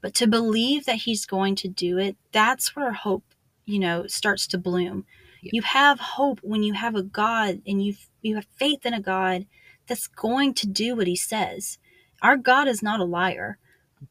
[0.03, 3.25] but to believe that he's going to do it that's where hope
[3.67, 5.05] you know starts to bloom
[5.43, 5.51] Yeah.
[5.55, 9.01] you have hope when you have a god and you you have faith in a
[9.01, 9.47] god
[9.87, 11.79] that's going to do what he says
[12.23, 13.59] Our God is not a liar.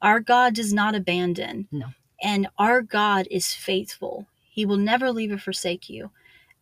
[0.02, 1.68] Our God does not abandon.
[1.72, 1.88] No.
[2.22, 4.26] And our God is faithful.
[4.60, 6.12] He will never leave or forsake you.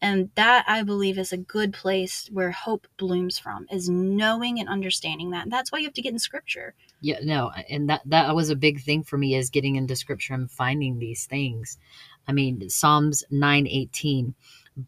[0.03, 4.69] And that I believe is a good place where hope blooms from is knowing and
[4.69, 5.41] understanding that.
[5.45, 6.75] And that's why you have to get in scripture.
[7.01, 10.36] Yeah, no, and that that was a big thing for me is getting into scripture
[10.36, 11.79] and finding these things.
[12.27, 14.36] I mean, Psalms 9:18,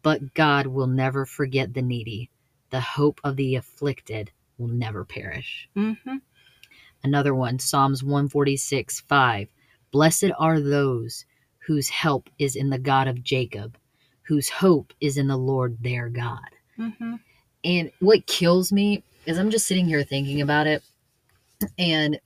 [0.04, 2.30] but God will never forget the needy.
[2.70, 5.68] The hope of the afflicted will never perish.
[5.76, 6.18] Mm-hmm.
[7.02, 9.48] Another one, Psalms 146, 5.
[9.90, 11.24] Blessed are those
[11.66, 13.76] whose help is in the God of Jacob,
[14.22, 16.48] whose hope is in the Lord their God.
[16.78, 17.16] Mm-hmm.
[17.64, 20.82] And what kills me is I'm just sitting here thinking about it,
[21.78, 22.18] and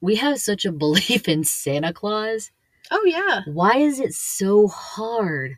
[0.00, 2.50] we have such a belief in Santa Claus.
[2.90, 3.42] Oh yeah.
[3.46, 5.56] Why is it so hard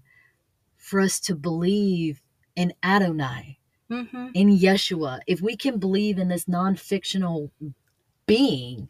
[0.77, 2.21] for us to believe
[2.57, 3.59] in Adonai,
[3.91, 4.29] Mm-hmm.
[4.35, 5.21] in Yeshua?
[5.27, 7.51] If we can believe in this non fictional
[8.27, 8.89] being,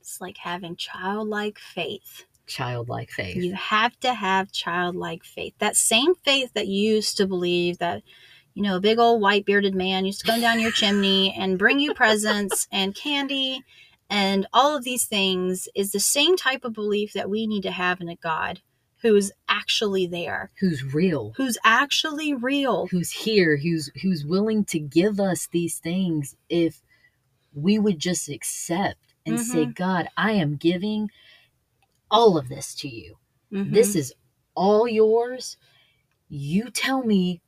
[0.00, 2.26] It's like having childlike faith.
[2.52, 3.36] Childlike faith.
[3.36, 5.54] You have to have childlike faith.
[5.58, 8.02] That same faith that you used to believe that,
[8.54, 11.58] you know, a big old white bearded man used to come down your chimney and
[11.58, 13.64] bring you presents and candy
[14.12, 17.70] and all of these things is the same type of belief that we need to
[17.70, 18.60] have in a God
[19.00, 22.88] who is actually there, who's real, who's actually real.
[22.88, 26.82] who's here, who's who's willing to give us these things if
[27.54, 29.70] we would just accept and say, mm-hmm.
[29.70, 31.10] God, I am giving
[32.12, 33.16] all of this to you.
[33.52, 33.72] Mhm.
[33.72, 34.14] This is
[34.54, 35.56] all yours.
[36.28, 37.40] You tell me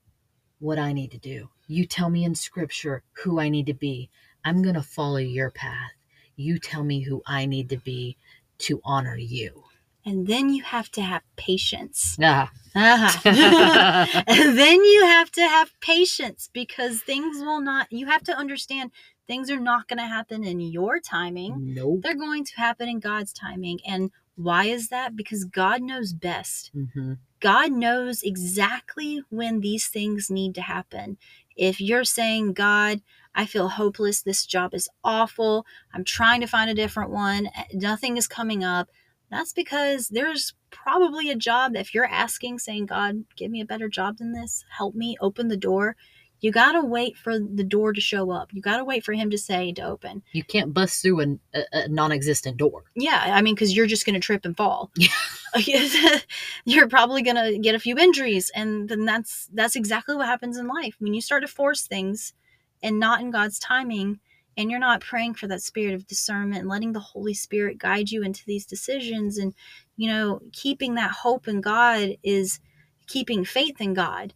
[0.59, 1.51] what I need to do.
[1.67, 4.11] You tell me in scripture who I need to be.
[4.45, 5.93] I'm going to follow your path.
[6.37, 8.17] You tell me who I need to be
[8.59, 9.65] to honor you.
[10.07, 12.19] and then you have to have patience.
[12.23, 12.51] Ah.
[12.77, 13.15] Uh-huh.
[14.27, 18.91] and then you have to have patience because things will not, you have to understand
[19.27, 21.75] things are not going to happen in your timing.
[21.75, 22.01] nope.
[22.03, 23.79] They're going to happen in God's timing.
[23.87, 25.17] And why is that?
[25.17, 26.71] Because God knows best.
[26.75, 31.19] hmm God knows exactly when these things need to happen.
[31.57, 33.03] If you're saying, God,
[33.35, 38.17] I feel hopeless, this job is awful, I'm trying to find a different one, nothing
[38.17, 38.89] is coming up,
[39.31, 43.89] that's because there's probably a job if you're asking, saying, God, give me a better
[43.89, 45.97] job than this, help me open the door.
[46.45, 48.53] You got to wait for the door to show up.
[48.53, 50.23] You got to wait for him to say to open.
[50.33, 52.85] You can't bust through an, a, a non existent door.
[52.95, 54.91] Yeah, I mean, because you're just going to trip and fall.
[54.95, 55.09] Yeah.
[56.67, 60.59] you're probably going to get a few injuries, and then that's that's exactly what happens
[60.59, 62.35] in life when you start to force things
[62.83, 64.21] and not in God's timing,
[64.59, 68.11] and you're not praying for that spirit of discernment and letting the Holy Spirit guide
[68.11, 69.55] you into these decisions, and
[69.97, 72.61] you know, keeping that hope in God is
[73.07, 74.35] keeping faith in God,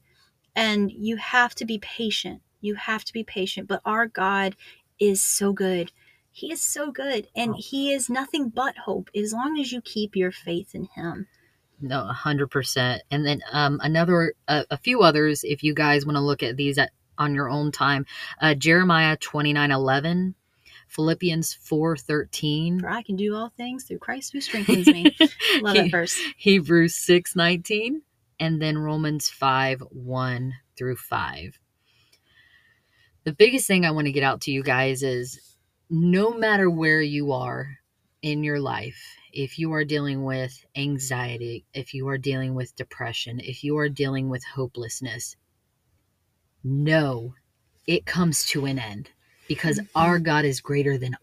[0.55, 2.43] and you have to be patient.
[2.61, 4.57] You have to be patient, but our God
[4.99, 5.93] is so good.
[6.31, 10.15] He is so good, and He is nothing but hope as long as you keep
[10.15, 11.27] your faith in Him.
[11.81, 13.03] No, a hundred percent.
[13.11, 16.57] And then um, another, uh, a few others, if you guys want to look at
[16.57, 18.07] these at, on your own time,
[18.41, 20.35] uh, Jeremiah twenty nine eleven,
[20.89, 25.17] Philippians four thirteen, For I can do all things through Christ who strengthens me.
[25.61, 26.21] Love that verse.
[26.37, 28.03] Hebrews six nineteen,
[28.41, 31.59] and then Romans five one through five.
[33.25, 35.57] The biggest thing I want to get out to you guys is
[35.91, 37.79] no matter where you are
[38.23, 43.41] in your life, if you are dealing with anxiety, if you are dealing with depression,
[43.41, 45.37] if you are dealing with hopelessness,
[46.65, 47.35] know
[47.87, 49.11] it comes to an end
[49.47, 49.89] because Mhm.
[49.95, 51.17] our God is greater than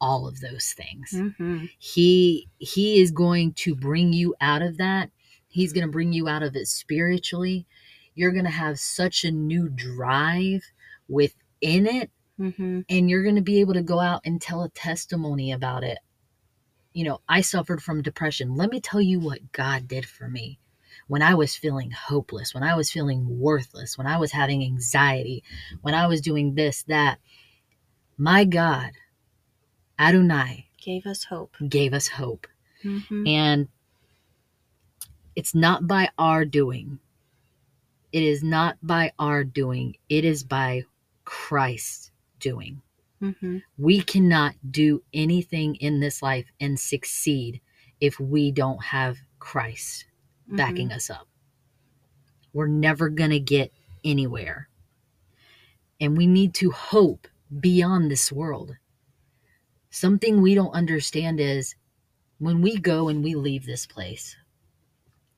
[0.00, 1.66] all of those things Mm-hmm.
[1.78, 5.10] he he is going to bring you out of that
[5.56, 7.66] he's going to bring you out of it spiritually
[8.14, 10.62] you're going to have such a new drive
[11.08, 12.80] within it Mm-hmm.
[12.90, 15.96] and you're going to be able to go out and tell a testimony about it
[16.92, 20.58] you know i suffered from depression let me tell you what god did for me
[21.08, 25.42] when i was feeling hopeless when i was feeling worthless when i was having anxiety
[25.80, 27.16] when i was doing this that
[28.18, 28.90] my god
[29.98, 31.56] adonai Gave us hope.
[31.68, 32.46] gave us hope
[32.84, 33.26] Mm-hmm.
[33.26, 33.68] and
[35.36, 36.98] it's not by our doing.
[38.12, 39.96] It is not by our doing.
[40.08, 40.84] It is by
[41.24, 42.10] Christ's
[42.40, 42.82] doing.
[43.22, 43.58] Mm-hmm.
[43.78, 47.60] We cannot do anything in this life and succeed
[48.00, 50.06] if we don't have Christ
[50.46, 50.56] Mm-hmm.
[50.56, 51.26] backing us up.
[52.52, 53.72] We're never going to get
[54.04, 54.68] anywhere.
[56.00, 57.26] And we need to hope
[57.60, 58.76] beyond this world.
[59.90, 61.74] Something we don't understand is
[62.38, 64.36] when we go and we leave this place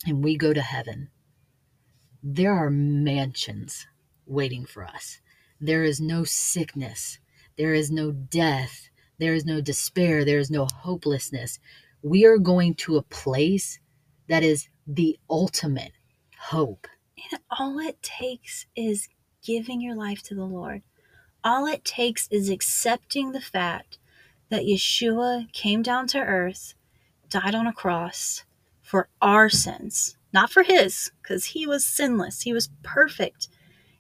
[0.09, 1.11] and we go to heaven,
[2.23, 3.87] there are mansions
[4.27, 5.21] waiting for us.
[5.61, 7.19] There is no sickness,
[7.57, 8.89] there is no death,
[9.19, 11.59] there is no despair, there is no hopelessness.
[12.03, 13.79] We are going to a place
[14.29, 15.93] that is the ultimate
[16.39, 16.87] hope.
[17.31, 19.09] And all it takes is
[19.43, 20.83] giving your life to the Lord.
[21.45, 23.99] All it takes is accepting the fact
[24.49, 26.75] that Yeshua came down to earth,
[27.29, 28.45] died on a cross
[28.89, 33.49] for our sins, not for his, because he was sinless, he was perfect.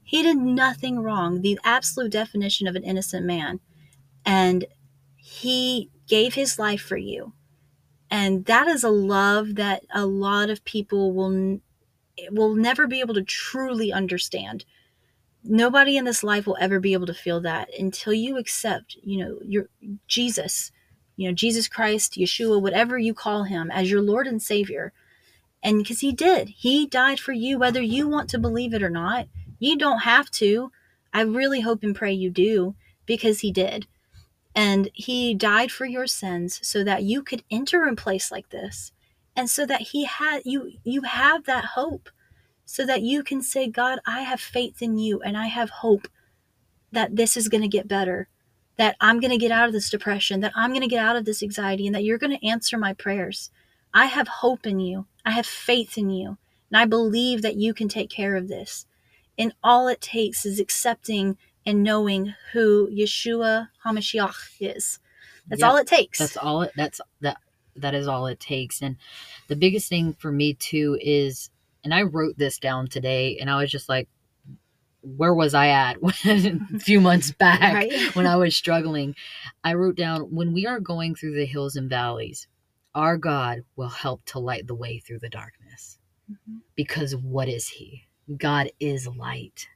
[0.03, 3.61] He did nothing wrong, the absolute definition of an innocent man.
[4.24, 4.64] And
[5.16, 7.34] he gave his life for you.
[8.11, 11.61] And that is a love that a lot of people will
[12.30, 14.64] will never be able to truly understand.
[15.45, 19.18] Nobody in this life will ever be able to feel that until you accept, you
[19.18, 19.68] know, your
[20.07, 20.72] Jesus,
[21.19, 24.93] you know, Jesus Christ, Yeshua, whatever you call him as your Lord and Savior.
[25.64, 28.89] And because he did, he died for you, whether you want to believe it or
[28.89, 29.27] not.
[29.59, 30.71] You don't have to.
[31.12, 33.89] I really hope and pray you do because he did.
[34.55, 38.93] And he died for your sins so that you could enter a place like this.
[39.35, 42.11] And so that he had you you have that hope.
[42.64, 46.07] So that you can say, God, I have faith in you and I have hope
[46.93, 48.29] that this is going to get better.
[48.79, 51.16] That I'm going to get out of this depression, that I'm going to get out
[51.16, 53.51] of this anxiety, and that you're going to answer my prayers.
[53.93, 55.07] I have hope in you.
[55.24, 56.39] I have faith in you.
[56.70, 58.87] And I believe that you can take care of this.
[59.37, 64.99] And all it takes is accepting and knowing who Yeshua HaMashiach is.
[65.49, 65.70] That's yep.
[65.70, 66.18] all it takes.
[66.18, 67.39] That's all it that's that
[67.76, 68.83] that is all it takes.
[68.83, 68.97] And
[69.49, 71.51] the biggest thing for me too is
[71.85, 74.09] and I wrote this down today and I was just like
[75.03, 77.92] where was I at a few months back right.
[78.14, 79.14] when I was struggling?
[79.64, 82.46] I wrote down when we are going through the hills and valleys,
[82.94, 85.99] our God will help to light the way through the darkness.
[86.30, 86.59] Mm-hmm.
[86.74, 88.05] Because what is He?
[88.36, 89.68] God is light.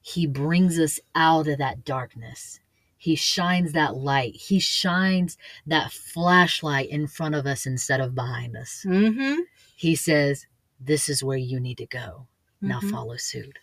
[0.00, 2.60] He brings us out of that darkness.
[2.96, 4.34] He shines that light.
[4.34, 8.84] He shines that flashlight in front of us instead of behind us.
[8.86, 9.40] Mm-hmm.
[9.76, 10.46] He says,
[10.80, 12.26] This is where you need to go.
[12.60, 12.90] Now mm-hmm.
[12.90, 13.58] follow suit.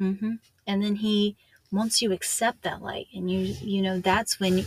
[0.00, 0.34] Mm-hmm.
[0.66, 1.36] And then he,
[1.70, 4.66] once you accept that light, and you, you know, that's when,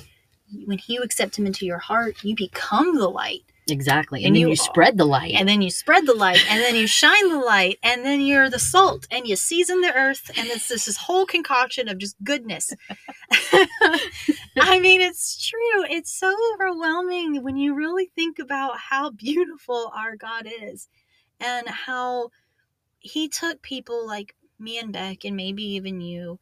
[0.66, 3.44] when you accept him into your heart, you become the light.
[3.70, 4.22] Exactly.
[4.22, 5.34] And, and then you, you, spread the light.
[5.36, 6.44] And then you spread the light.
[6.50, 7.78] And then you shine the light.
[7.84, 9.08] And then you're the salt.
[9.12, 10.32] And you season the earth.
[10.36, 12.74] And it's this, this whole concoction of just goodness.
[14.60, 15.86] I mean, it's true.
[15.90, 20.90] It's so overwhelming when you really think about how beautiful our God is
[21.40, 22.30] and how
[23.00, 26.39] he took people like me and Beck and maybe even you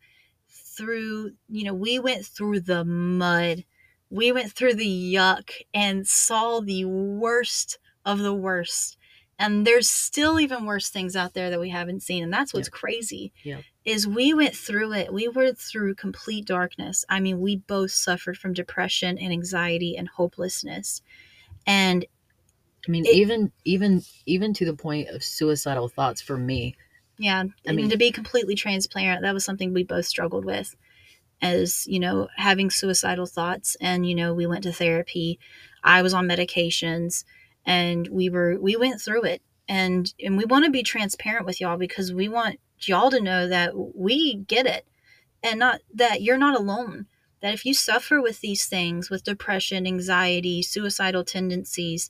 [0.50, 3.64] through, you know, we went through the mud
[4.10, 8.98] we went through the yuck and saw the worst of the worst.
[9.38, 12.24] And there's still even worse things out there that we haven't seen.
[12.24, 12.78] And that's what's yeah.
[12.78, 13.32] crazy.
[13.44, 13.62] Yeah.
[13.86, 15.14] Is we went through it.
[15.14, 17.06] We were through complete darkness.
[17.08, 21.02] I mean, we both suffered from depression and anxiety and hopelessness.
[21.66, 22.06] And
[22.88, 26.76] I mean, it, even even even to the point of suicidal thoughts for me.
[27.20, 27.44] Yeah.
[27.68, 30.76] I mean, to be completely transparent, that was something we both struggled with
[31.42, 35.40] as you know having suicidal thoughts and you know we went to therapy
[35.84, 37.24] i was on medications
[37.66, 41.62] and we were we went through it and and we want to be transparent with
[41.62, 44.86] y'all because we want y'all to know that we get it
[45.44, 47.06] and not that you're not alone
[47.42, 52.10] that if you suffer with these things with depression anxiety suicidal tendencies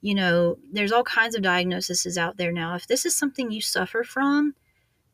[0.00, 3.60] you know there's all kinds of diagnoses out there now if this is something you
[3.60, 4.54] suffer from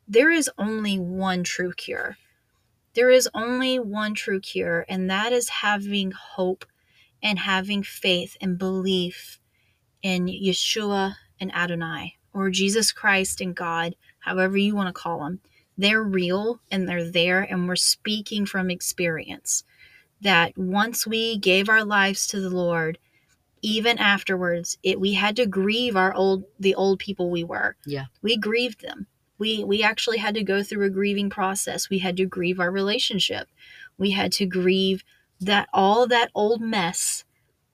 [0.09, 2.17] there is only one true cure
[2.97, 6.65] there is only one true cure, and that is having hope
[7.23, 9.39] and having faith and belief
[10.03, 15.41] in Yeshua and Adonai, or Jesus Christ and God, however you want to call them.
[15.77, 19.63] They're real and they're there, and we're speaking from experience.
[20.23, 22.97] That once we gave our lives to the Lord,
[23.67, 27.75] even afterwards, it we had to grieve our old the old people we were.
[27.85, 28.05] Yeah.
[28.23, 29.09] We grieved them.
[29.39, 31.91] We we actually had to go through a grieving process.
[31.91, 33.49] We had to grieve our relationship.
[33.99, 35.03] We had to grieve
[35.41, 37.25] that all that old mess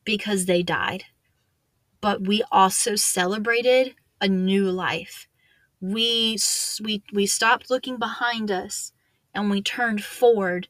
[0.02, 1.04] because they died.
[2.00, 5.28] But we also celebrated a new life.
[5.78, 6.38] We
[6.82, 8.92] we we stopped looking behind us
[9.34, 10.68] and we turned forward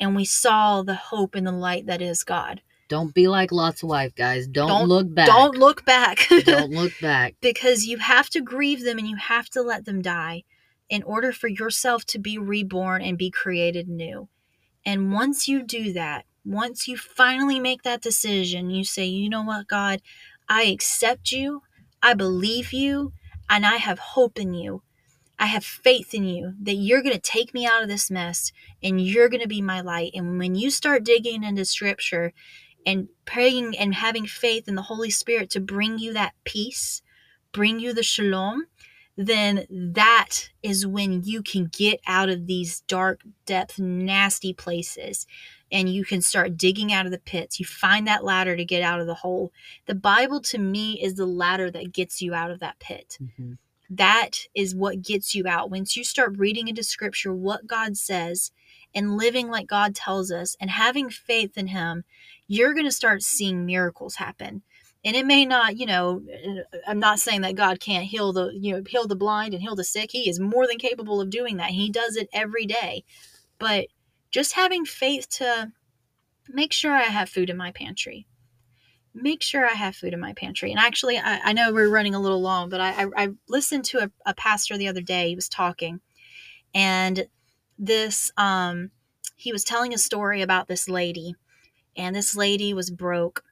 [0.00, 3.82] and we saw the hope and the light that is God don't be like Lot's
[3.82, 4.46] wife, guys.
[4.46, 5.26] Don't, don't look back.
[5.26, 6.26] Don't look back.
[6.44, 7.34] don't look back.
[7.40, 10.44] Because you have to grieve them and you have to let them die
[10.88, 14.28] in order for yourself to be reborn and be created new.
[14.84, 19.42] And once you do that, once you finally make that decision, you say, you know
[19.42, 20.02] what, God,
[20.48, 21.62] I accept you,
[22.02, 23.12] I believe you,
[23.48, 24.82] and I have hope in you.
[25.38, 28.52] I have faith in you that you're going to take me out of this mess
[28.82, 30.12] and you're going to be my light.
[30.14, 32.32] And when you start digging into scripture
[32.86, 37.02] and praying and having faith in the Holy Spirit to bring you that peace,
[37.52, 38.64] bring you the shalom,
[39.16, 45.26] then that is when you can get out of these dark depth, nasty places
[45.70, 47.58] and you can start digging out of the pits.
[47.58, 49.52] You find that ladder to get out of the hole.
[49.86, 53.18] The Bible to me is the ladder that gets you out of that pit.
[53.20, 53.54] Mm-hmm.
[53.90, 55.70] That is what gets you out.
[55.70, 58.50] Once you start reading into scripture what God says
[58.94, 62.04] and living like God tells us and having faith in Him,
[62.46, 64.62] you're going to start seeing miracles happen.
[65.04, 66.22] And it may not, you know,
[66.86, 69.74] I'm not saying that God can't heal the, you know, heal the blind and heal
[69.74, 70.10] the sick.
[70.12, 71.70] He is more than capable of doing that.
[71.70, 73.04] He does it every day.
[73.58, 73.88] But
[74.30, 75.72] just having faith to
[76.48, 78.26] make sure I have food in my pantry.
[79.14, 80.70] Make sure I have food in my pantry.
[80.70, 83.84] And actually, I, I know we're running a little long, but I, I, I listened
[83.86, 85.28] to a, a pastor the other day.
[85.28, 86.00] He was talking,
[86.74, 87.26] and
[87.78, 88.90] this, um,
[89.36, 91.36] he was telling a story about this lady,
[91.96, 93.44] and this lady was broke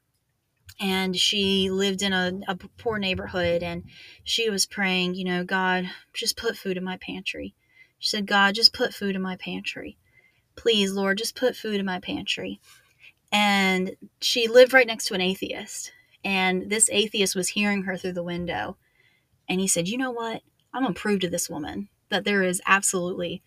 [0.81, 3.85] and she lived in a, a, poor neighborhood and
[4.25, 7.55] she was praying you know god just put food in my pantry
[7.99, 9.97] she said god just put food in my pantry
[10.57, 12.61] please, Lord, just put food in my pantry.
[13.31, 15.93] And she lived right next to an atheist.
[16.25, 18.77] And this atheist was hearing her through the window.
[19.49, 20.43] And he said, You know what?
[20.73, 23.43] I'm going to prove to this woman that there is absolutely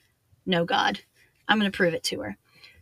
[0.46, 1.02] no God.
[1.48, 2.38] I'm going to prove it to her.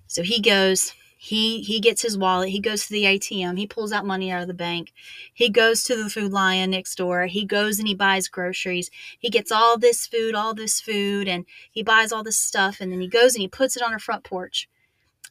[0.07, 0.93] So he goes,
[1.24, 4.41] he he gets his wallet he goes to the atm he pulls out money out
[4.41, 4.91] of the bank
[5.34, 9.30] he goes to the food lion next door he goes and he buys groceries he
[9.30, 12.99] gets all this food all this food and he buys all this stuff and then
[12.99, 14.67] he goes and he puts it on her front porch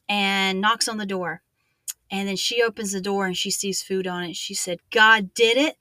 [0.09, 1.41] and knocks on the door.
[2.11, 4.35] And then she opens the door and she sees food on it.
[4.35, 5.77] She said god did it.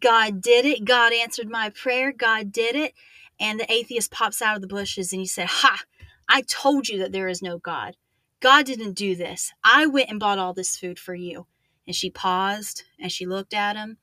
[0.00, 0.84] God did it.
[0.84, 2.12] God answered my prayer.
[2.12, 2.94] God did it.
[3.40, 5.82] And the atheist pops out of the bushes and he said ha!
[6.28, 7.96] I told you that there is no god
[8.40, 9.52] God didn't do this.
[9.64, 11.46] I went and bought all this food for you.
[11.86, 13.98] And she paused and she looked at him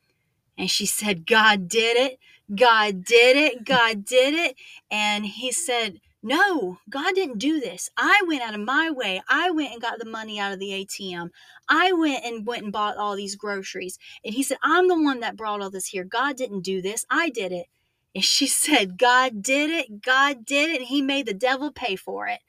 [0.58, 2.20] and she said, God did it.
[2.54, 3.66] God did it.
[3.66, 4.56] God did it.
[4.92, 7.90] And he said, No, God didn't do this.
[7.98, 9.22] I went out of my way.
[9.30, 11.30] I went and got the money out of the ATM.
[11.68, 13.98] I went and went and bought all these groceries.
[14.24, 16.04] And he said, I'm the one that brought all this here.
[16.04, 17.06] God didn't do this.
[17.10, 17.68] I did it.
[18.14, 20.02] And she said, God did it.
[20.02, 20.82] God did it.
[20.82, 22.42] And he made the devil pay for it.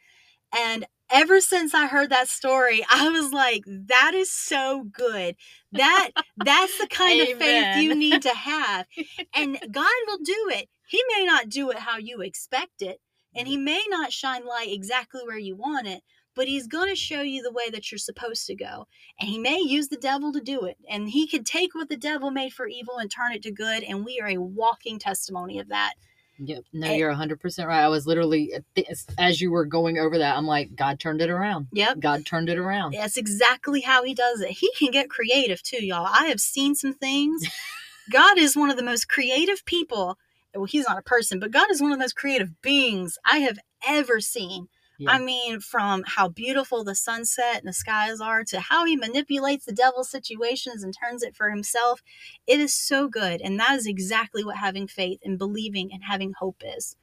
[0.57, 5.37] And ever since I heard that story, I was like, that is so good.
[5.73, 8.87] That that's the kind of faith you need to have.
[9.35, 10.69] And God will do it.
[10.89, 13.01] He may not do it how you expect it,
[13.35, 16.03] and he may not shine light exactly where you want it,
[16.35, 18.87] but he's going to show you the way that you're supposed to go.
[19.21, 20.77] And he may use the devil to do it.
[20.89, 23.83] And he could take what the devil made for evil and turn it to good,
[23.83, 25.95] and we are a walking testimony of that.
[26.39, 26.65] Yep.
[26.73, 27.85] No, you're 100% right.
[27.85, 28.83] I was literally, uh,
[29.19, 31.69] as you were going over that, I'm like, God turned it around.
[31.73, 32.01] Yep.
[32.01, 32.95] God turned it around.
[32.95, 34.51] That's exactly how he does it.
[34.51, 36.09] He can get creative too, y'all.
[36.11, 37.43] I have seen some things.
[38.13, 40.19] God is one of the most creative people.
[40.55, 43.39] Well, he's not a person, but God is one of the most creative beings I
[43.39, 44.69] have ever seen.
[44.99, 45.11] Yeah.
[45.11, 49.65] I mean, from how beautiful the sunset and the skies are to how he manipulates
[49.65, 52.03] the devil's situations and turns it for himself.
[52.47, 53.41] It is so good.
[53.41, 56.97] And that is exactly what having faith and believing and having hope is.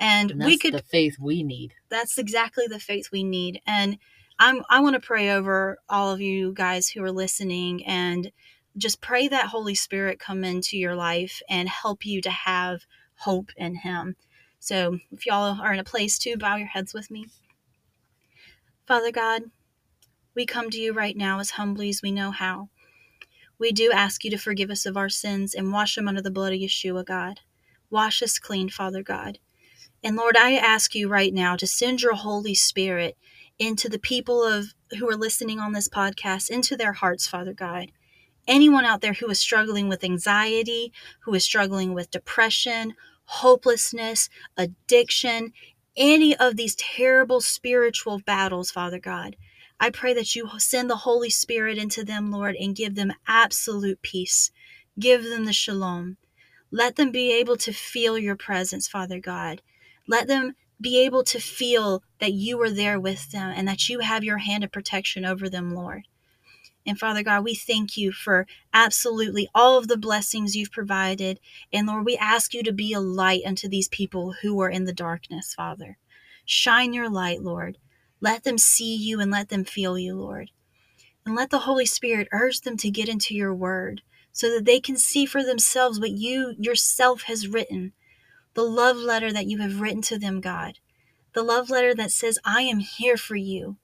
[0.00, 1.74] And, and we could the faith we need.
[1.88, 3.60] That's exactly the faith we need.
[3.66, 3.98] And
[4.38, 8.30] I'm I want to pray over all of you guys who are listening and
[8.76, 12.82] just pray that Holy Spirit come into your life and help you to have
[13.16, 14.14] hope in him.
[14.58, 17.26] So if y'all are in a place to, bow your heads with me.
[18.86, 19.42] Father God,
[20.34, 22.68] we come to you right now as humbly as we know how.
[23.58, 26.30] We do ask you to forgive us of our sins and wash them under the
[26.30, 27.40] blood of Yeshua, God.
[27.90, 29.38] Wash us clean, Father God.
[30.02, 33.16] And Lord, I ask you right now to send your Holy Spirit
[33.58, 37.90] into the people of who are listening on this podcast, into their hearts, Father God.
[38.46, 42.94] Anyone out there who is struggling with anxiety, who is struggling with depression
[43.28, 45.52] hopelessness, addiction,
[45.96, 49.36] any of these terrible spiritual battles, Father God.
[49.78, 54.02] I pray that you send the Holy Spirit into them, Lord, and give them absolute
[54.02, 54.50] peace.
[54.98, 56.16] Give them the shalom.
[56.70, 59.62] Let them be able to feel your presence, Father God.
[60.06, 64.00] Let them be able to feel that you are there with them and that you
[64.00, 66.08] have your hand of protection over them, Lord.
[66.88, 71.40] And Father God, we thank you for absolutely all of the blessings you've provided.
[71.72, 74.86] And Lord, we ask you to be a light unto these people who are in
[74.86, 75.98] the darkness, Father.
[76.46, 77.78] Shine your light, Lord.
[78.22, 80.52] Let them see you and let them feel you, Lord.
[81.26, 84.80] And let the Holy Spirit urge them to get into your word so that they
[84.80, 87.90] can see for themselves what you yourself has written.
[88.54, 90.78] the love letter that you have written to them, God.
[91.34, 93.76] The love letter that says, I am here for you.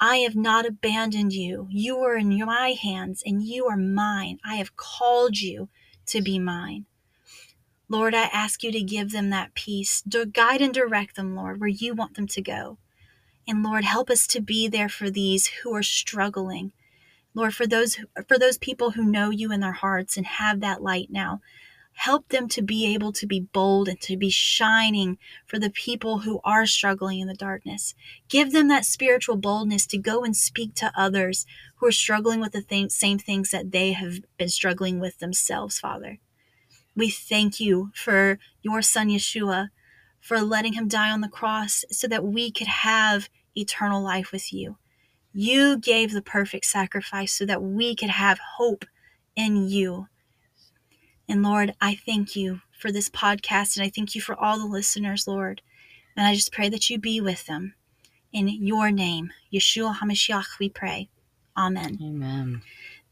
[0.00, 1.66] I have not abandoned you.
[1.70, 4.38] You are in my hands and you are mine.
[4.44, 5.68] I have called you
[6.06, 6.86] to be mine.
[7.88, 10.02] Lord, I ask you to give them that peace.
[10.32, 12.78] Guide and direct them, Lord, where you want them to go.
[13.46, 16.72] And Lord, help us to be there for these who are struggling.
[17.34, 20.82] Lord, for those for those people who know you in their hearts and have that
[20.82, 21.40] light now,
[21.98, 26.20] help them to be able to be bold and to be shining for the people
[26.20, 27.92] who are struggling in the darkness.
[28.28, 31.44] Give them that spiritual boldness to go and speak to others
[31.76, 35.80] who are struggling with the th- same things that they have been struggling with themselves,
[35.80, 36.18] Father.
[36.94, 39.70] We thank you for your son Yeshua,
[40.20, 44.52] for letting him die on the cross so that we could have eternal life with
[44.52, 44.76] you.
[45.32, 48.84] You gave the perfect sacrifice so that we could have hope
[49.34, 50.06] in you.
[51.28, 54.64] And Lord, I thank you for this podcast and I thank you for all the
[54.64, 55.60] listeners, Lord.
[56.16, 57.74] And I just pray that you be with them.
[58.32, 61.08] In your name, Yeshua HaMashiach, we pray.
[61.56, 61.98] Amen.
[62.02, 62.62] Amen.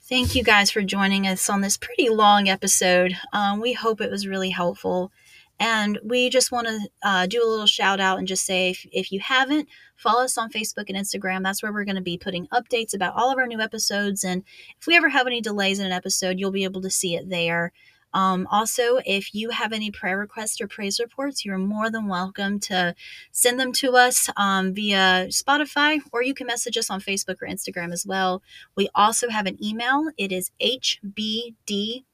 [0.02, 3.16] Thank you guys for joining us on this pretty long episode.
[3.32, 5.10] Um, we hope it was really helpful.
[5.58, 8.86] And we just want to uh, do a little shout out and just say if,
[8.92, 11.42] if you haven't, follow us on Facebook and Instagram.
[11.42, 14.22] That's where we're going to be putting updates about all of our new episodes.
[14.22, 14.44] And
[14.78, 17.30] if we ever have any delays in an episode, you'll be able to see it
[17.30, 17.72] there.
[18.16, 22.58] Um, also, if you have any prayer requests or praise reports, you're more than welcome
[22.60, 22.94] to
[23.30, 27.46] send them to us um, via Spotify, or you can message us on Facebook or
[27.46, 28.42] Instagram as well.
[28.74, 30.10] We also have an email.
[30.16, 32.06] It is hpdpodcast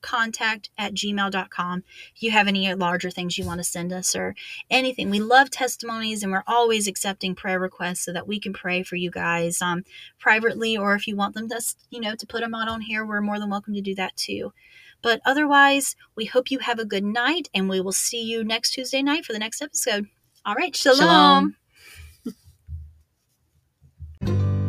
[0.00, 1.82] contact at gmail.com
[2.14, 4.34] if you have any larger things you want to send us or
[4.70, 8.82] anything we love testimonies and we're always accepting prayer requests so that we can pray
[8.82, 9.84] for you guys um,
[10.18, 11.60] privately or if you want them to
[11.90, 14.16] you know to put them out on here we're more than welcome to do that
[14.16, 14.52] too.
[15.02, 18.72] But otherwise we hope you have a good night and we will see you next
[18.72, 20.06] tuesday night for the next episode.
[20.44, 21.56] All right shalom,
[24.24, 24.58] shalom.